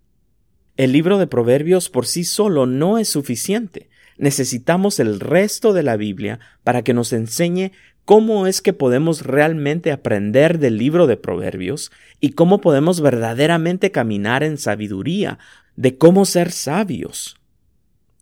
El 0.79 0.93
libro 0.93 1.17
de 1.17 1.27
Proverbios 1.27 1.89
por 1.89 2.05
sí 2.05 2.23
solo 2.23 2.65
no 2.65 2.99
es 2.99 3.09
suficiente. 3.09 3.89
Necesitamos 4.17 5.01
el 5.01 5.19
resto 5.19 5.73
de 5.73 5.83
la 5.83 5.97
Biblia 5.97 6.39
para 6.63 6.83
que 6.83 6.93
nos 6.93 7.11
enseñe 7.11 7.73
cómo 8.05 8.47
es 8.47 8.61
que 8.61 8.71
podemos 8.71 9.25
realmente 9.25 9.91
aprender 9.91 10.57
del 10.57 10.77
libro 10.77 11.05
de 11.05 11.17
Proverbios 11.17 11.91
y 12.21 12.29
cómo 12.29 12.61
podemos 12.61 13.01
verdaderamente 13.01 13.91
caminar 13.91 14.41
en 14.41 14.57
sabiduría, 14.57 15.37
de 15.75 15.97
cómo 15.97 16.23
ser 16.23 16.49
sabios. 16.49 17.35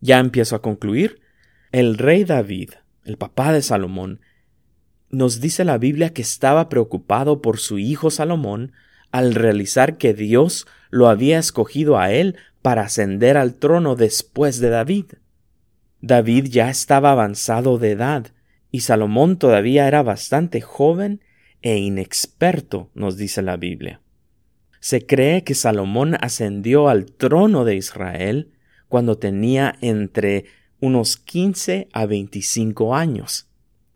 Ya 0.01 0.17
empiezo 0.17 0.55
a 0.55 0.63
concluir. 0.63 1.19
El 1.71 1.99
rey 1.99 2.23
David, 2.23 2.71
el 3.05 3.17
papá 3.17 3.53
de 3.53 3.61
Salomón, 3.61 4.19
nos 5.11 5.41
dice 5.41 5.63
la 5.63 5.77
Biblia 5.77 6.11
que 6.11 6.23
estaba 6.23 6.69
preocupado 6.69 7.39
por 7.39 7.59
su 7.59 7.77
hijo 7.77 8.09
Salomón 8.09 8.71
al 9.11 9.35
realizar 9.35 9.99
que 9.99 10.15
Dios 10.15 10.65
lo 10.89 11.10
había 11.10 11.39
escogido 11.39 11.97
a 11.97 12.12
él 12.12 12.38
para 12.62 12.84
ascender 12.84 13.38
al 13.38 13.56
trono 13.56 13.95
después 13.95 14.60
de 14.60 14.69
David. 14.69 15.06
David 16.02 16.45
ya 16.45 16.69
estaba 16.69 17.12
avanzado 17.12 17.78
de 17.78 17.91
edad, 17.91 18.28
y 18.71 18.82
Salomón 18.82 19.38
todavía 19.38 19.88
era 19.88 20.04
bastante 20.04 20.62
joven 20.62 21.21
e 21.62 21.78
inexperto, 21.78 22.89
nos 22.93 23.17
dice 23.17 23.41
la 23.41 23.58
Biblia. 23.58 24.02
Se 24.80 25.06
cree 25.06 25.43
que 25.43 25.56
Salomón 25.56 26.15
ascendió 26.21 26.88
al 26.88 27.06
trono 27.12 27.65
de 27.65 27.76
Israel 27.76 28.52
cuando 28.88 29.17
tenía 29.17 29.76
entre 29.82 30.45
unos 30.80 31.17
15 31.17 31.89
a 31.91 32.06
25 32.06 32.95
años. 32.95 33.47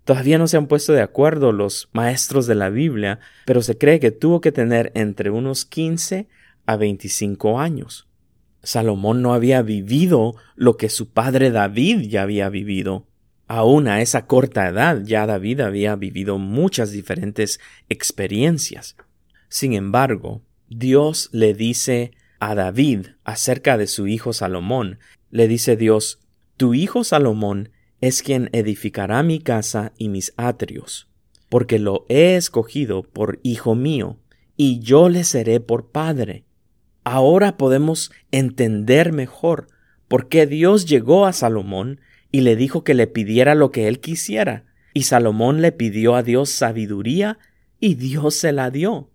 Todavía 0.04 0.38
no 0.38 0.48
se 0.48 0.58
han 0.58 0.68
puesto 0.68 0.94
de 0.94 1.02
acuerdo 1.02 1.52
los 1.52 1.90
maestros 1.94 2.48
de 2.48 2.56
la 2.56 2.70
Biblia, 2.70 3.20
pero 3.46 3.62
se 3.62 3.78
cree 3.78 4.00
que 4.00 4.12
tuvo 4.12 4.42
que 4.42 4.52
tener 4.52 4.92
entre 4.96 5.30
unos 5.30 5.64
15 5.66 6.28
a 6.66 6.76
25 6.76 7.60
años. 7.60 8.08
Salomón 8.64 9.22
no 9.22 9.34
había 9.34 9.62
vivido 9.62 10.36
lo 10.56 10.78
que 10.78 10.90
su 10.90 11.10
padre 11.10 11.52
David 11.52 12.10
ya 12.10 12.22
había 12.24 12.50
vivido. 12.50 13.08
Aún 13.48 13.88
a 13.88 14.02
esa 14.02 14.28
corta 14.28 14.68
edad 14.70 15.02
ya 15.04 15.26
David 15.26 15.62
había 15.62 15.96
vivido 15.96 16.38
muchas 16.38 16.92
diferentes 16.92 17.60
experiencias. 17.90 18.96
Sin 19.50 19.74
embargo, 19.74 20.42
Dios 20.70 21.30
le 21.34 21.54
dice 21.54 22.12
a 22.40 22.56
David 22.56 23.08
acerca 23.24 23.78
de 23.78 23.88
su 23.88 24.08
hijo 24.08 24.32
Salomón, 24.32 25.00
le 25.30 25.48
dice 25.48 25.76
Dios, 25.76 26.20
Tu 26.56 26.74
hijo 26.74 27.04
Salomón 27.04 27.72
es 28.00 28.24
quien 28.24 28.50
edificará 28.54 29.22
mi 29.24 29.40
casa 29.40 29.94
y 29.98 30.10
mis 30.10 30.34
atrios, 30.38 31.10
porque 31.50 31.78
lo 31.78 32.06
he 32.10 32.36
escogido 32.36 33.04
por 33.04 33.40
hijo 33.44 33.76
mío, 33.76 34.18
y 34.58 34.80
yo 34.80 35.10
le 35.10 35.24
seré 35.24 35.60
por 35.60 35.92
padre. 35.92 36.46
Ahora 37.04 37.58
podemos 37.58 38.12
entender 38.32 39.12
mejor 39.12 39.68
por 40.08 40.28
qué 40.28 40.46
Dios 40.46 40.86
llegó 40.86 41.26
a 41.26 41.34
Salomón 41.34 42.00
y 42.32 42.42
le 42.42 42.56
dijo 42.56 42.84
que 42.84 42.94
le 42.94 43.08
pidiera 43.08 43.56
lo 43.56 43.72
que 43.72 43.88
él 43.88 44.00
quisiera, 44.00 44.66
y 44.94 45.04
Salomón 45.04 45.62
le 45.62 45.72
pidió 45.72 46.16
a 46.16 46.24
Dios 46.24 46.50
sabiduría, 46.50 47.40
y 47.80 47.96
Dios 47.96 48.36
se 48.36 48.52
la 48.52 48.70
dio. 48.70 49.10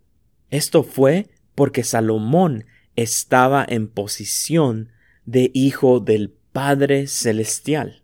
Esto 0.51 0.83
fue 0.83 1.29
porque 1.55 1.85
Salomón 1.85 2.65
estaba 2.97 3.65
en 3.69 3.89
posición 3.89 4.91
de 5.25 5.51
hijo 5.55 6.01
del 6.01 6.31
Padre 6.53 7.07
Celestial. 7.07 8.03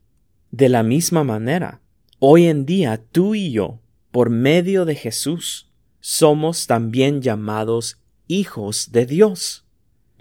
De 0.51 0.69
la 0.69 0.83
misma 0.83 1.25
manera, 1.25 1.81
hoy 2.19 2.47
en 2.47 2.67
día 2.67 3.03
tú 3.11 3.35
y 3.35 3.53
yo, 3.53 3.81
por 4.11 4.31
medio 4.31 4.85
de 4.85 4.95
Jesús, 4.95 5.71
somos 6.01 6.67
también 6.67 7.23
llamados 7.23 7.99
hijos 8.29 8.93
de 8.93 9.07
Dios. 9.07 9.65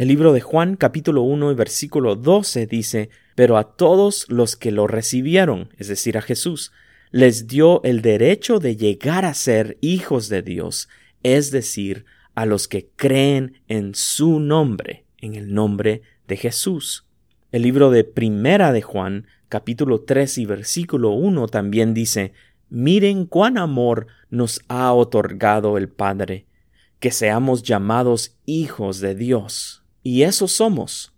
El 0.02 0.08
libro 0.08 0.34
de 0.34 0.42
Juan 0.42 0.78
capítulo 0.78 1.22
1 1.22 1.52
y 1.52 1.54
versículo 1.54 2.16
12 2.16 2.66
dice, 2.66 3.12
pero 3.36 3.56
a 3.56 3.76
todos 3.76 4.26
los 4.30 4.56
que 4.56 4.72
lo 4.72 4.88
recibieron, 4.88 5.70
es 5.78 5.90
decir, 5.90 6.18
a 6.18 6.24
Jesús, 6.24 6.72
les 7.12 7.46
dio 7.46 7.84
el 7.84 8.02
derecho 8.02 8.58
de 8.58 8.76
llegar 8.76 9.26
a 9.26 9.36
ser 9.36 9.78
hijos 9.80 10.28
de 10.28 10.42
Dios, 10.42 10.90
es 11.22 11.52
decir, 11.52 12.06
a 12.34 12.48
los 12.48 12.68
que 12.68 12.90
creen 12.96 13.62
en 13.68 13.94
su 13.94 14.40
nombre, 14.40 15.06
en 15.20 15.36
el 15.36 15.54
nombre 15.54 16.02
de 16.28 16.36
Jesús. 16.36 17.06
El 17.52 17.62
libro 17.62 17.92
de 17.92 18.04
Primera 18.04 18.72
de 18.72 18.82
Juan 18.82 19.28
capítulo 19.50 20.02
3 20.02 20.40
y 20.40 20.46
versículo 20.48 21.12
1 21.12 21.48
también 21.50 21.94
dice, 21.94 22.34
Miren 22.72 23.28
cuán 23.28 23.60
amor 23.60 24.08
nos 24.32 24.62
ha 24.68 24.92
otorgado 24.94 25.78
el 25.78 25.90
Padre, 25.90 26.48
que 27.00 27.12
seamos 27.12 27.62
llamados 27.62 28.36
hijos 28.48 29.00
de 29.00 29.14
Dios. 29.14 29.81
Y 30.04 30.24
eso 30.24 30.48
somos. 30.48 31.14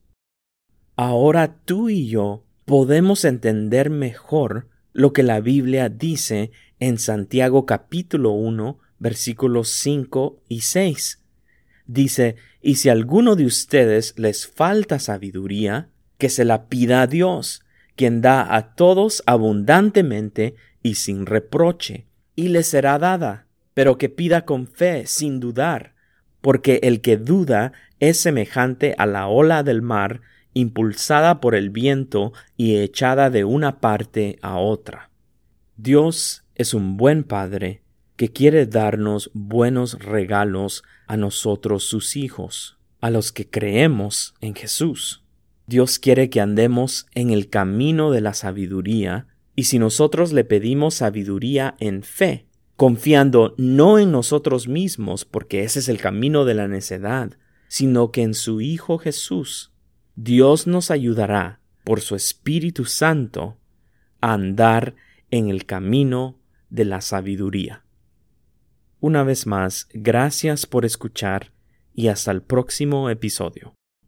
Ahora 0.96 1.56
tú 1.66 1.90
y 1.90 2.08
yo 2.08 2.44
podemos 2.66 3.26
entender 3.26 3.90
mejor 3.90 4.68
lo 4.92 5.14
que 5.14 5.24
la 5.24 5.40
Biblia 5.40 5.90
dice 5.90 6.52
en 6.80 7.00
Santiago 7.00 7.66
capítulo 7.66 8.32
1 8.32 8.80
versículos 9.00 9.70
5 9.70 10.42
y 10.48 10.62
6. 10.62 11.22
Dice, 11.86 12.36
y 12.62 12.76
si 12.76 12.90
alguno 12.90 13.36
de 13.36 13.46
ustedes 13.46 14.14
les 14.18 14.48
falta 14.48 15.00
sabiduría, 15.00 15.90
que 16.18 16.30
se 16.30 16.46
la 16.46 16.68
pida 16.68 17.02
a 17.02 17.08
Dios, 17.08 17.64
quien 17.96 18.22
da 18.22 18.56
a 18.56 18.76
todos 18.76 19.22
abundantemente 19.26 20.56
y 20.82 20.96
sin 20.96 21.26
reproche, 21.26 22.06
y 22.36 22.48
le 22.48 22.64
será 22.64 22.98
dada, 22.98 23.48
pero 23.74 23.98
que 23.98 24.08
pida 24.08 24.46
con 24.46 24.68
fe, 24.68 25.06
sin 25.06 25.42
dudar, 25.42 25.96
porque 26.40 26.80
el 26.84 27.02
que 27.02 27.18
duda 27.18 27.74
es 28.10 28.20
semejante 28.20 28.96
a 28.98 29.06
la 29.06 29.28
ola 29.28 29.64
del 29.64 29.82
mar, 29.82 30.20
impulsada 30.54 31.40
por 31.40 31.56
el 31.56 31.70
viento 31.70 32.34
y 32.58 32.76
echada 32.76 33.30
de 33.30 33.46
una 33.46 33.80
parte 33.80 34.40
a 34.42 34.58
otra. 34.58 35.10
Dios 35.78 36.44
es 36.56 36.74
un 36.74 36.98
buen 36.98 37.24
Padre 37.24 37.82
que 38.18 38.28
quiere 38.28 38.66
darnos 38.66 39.32
buenos 39.34 40.00
regalos 40.04 40.84
a 41.08 41.16
nosotros 41.16 41.86
sus 41.86 42.18
hijos, 42.18 42.78
a 43.00 43.10
los 43.10 43.32
que 43.32 43.50
creemos 43.50 44.36
en 44.42 44.54
Jesús. 44.54 45.24
Dios 45.66 45.98
quiere 45.98 46.30
que 46.30 46.42
andemos 46.42 47.08
en 47.16 47.30
el 47.30 47.50
camino 47.50 48.12
de 48.12 48.20
la 48.20 48.34
sabiduría, 48.34 49.28
y 49.56 49.64
si 49.64 49.80
nosotros 49.80 50.34
le 50.34 50.44
pedimos 50.44 50.96
sabiduría 50.96 51.76
en 51.80 52.04
fe, 52.04 52.48
confiando 52.76 53.56
no 53.58 53.98
en 53.98 54.12
nosotros 54.12 54.68
mismos, 54.68 55.24
porque 55.24 55.64
ese 55.64 55.80
es 55.80 55.88
el 55.88 56.00
camino 56.00 56.44
de 56.44 56.54
la 56.54 56.68
necedad, 56.68 57.38
sino 57.74 58.12
que 58.12 58.22
en 58.22 58.36
su 58.36 58.62
Hijo 58.62 59.00
Jesús, 59.00 59.74
Dios 60.16 60.68
nos 60.68 60.92
ayudará, 60.92 61.60
por 61.84 62.02
su 62.02 62.14
Espíritu 62.14 62.86
Santo, 62.86 63.58
a 64.22 64.34
andar 64.34 64.96
en 65.32 65.50
el 65.50 65.66
camino 65.66 66.38
de 66.70 66.86
la 66.86 67.02
sabiduría. 67.02 67.84
Una 69.00 69.24
vez 69.24 69.48
más, 69.48 69.88
gracias 69.92 70.68
por 70.68 70.86
escuchar 70.86 71.52
y 71.96 72.10
hasta 72.10 72.30
el 72.30 72.44
próximo 72.44 73.10
episodio. 73.10 73.74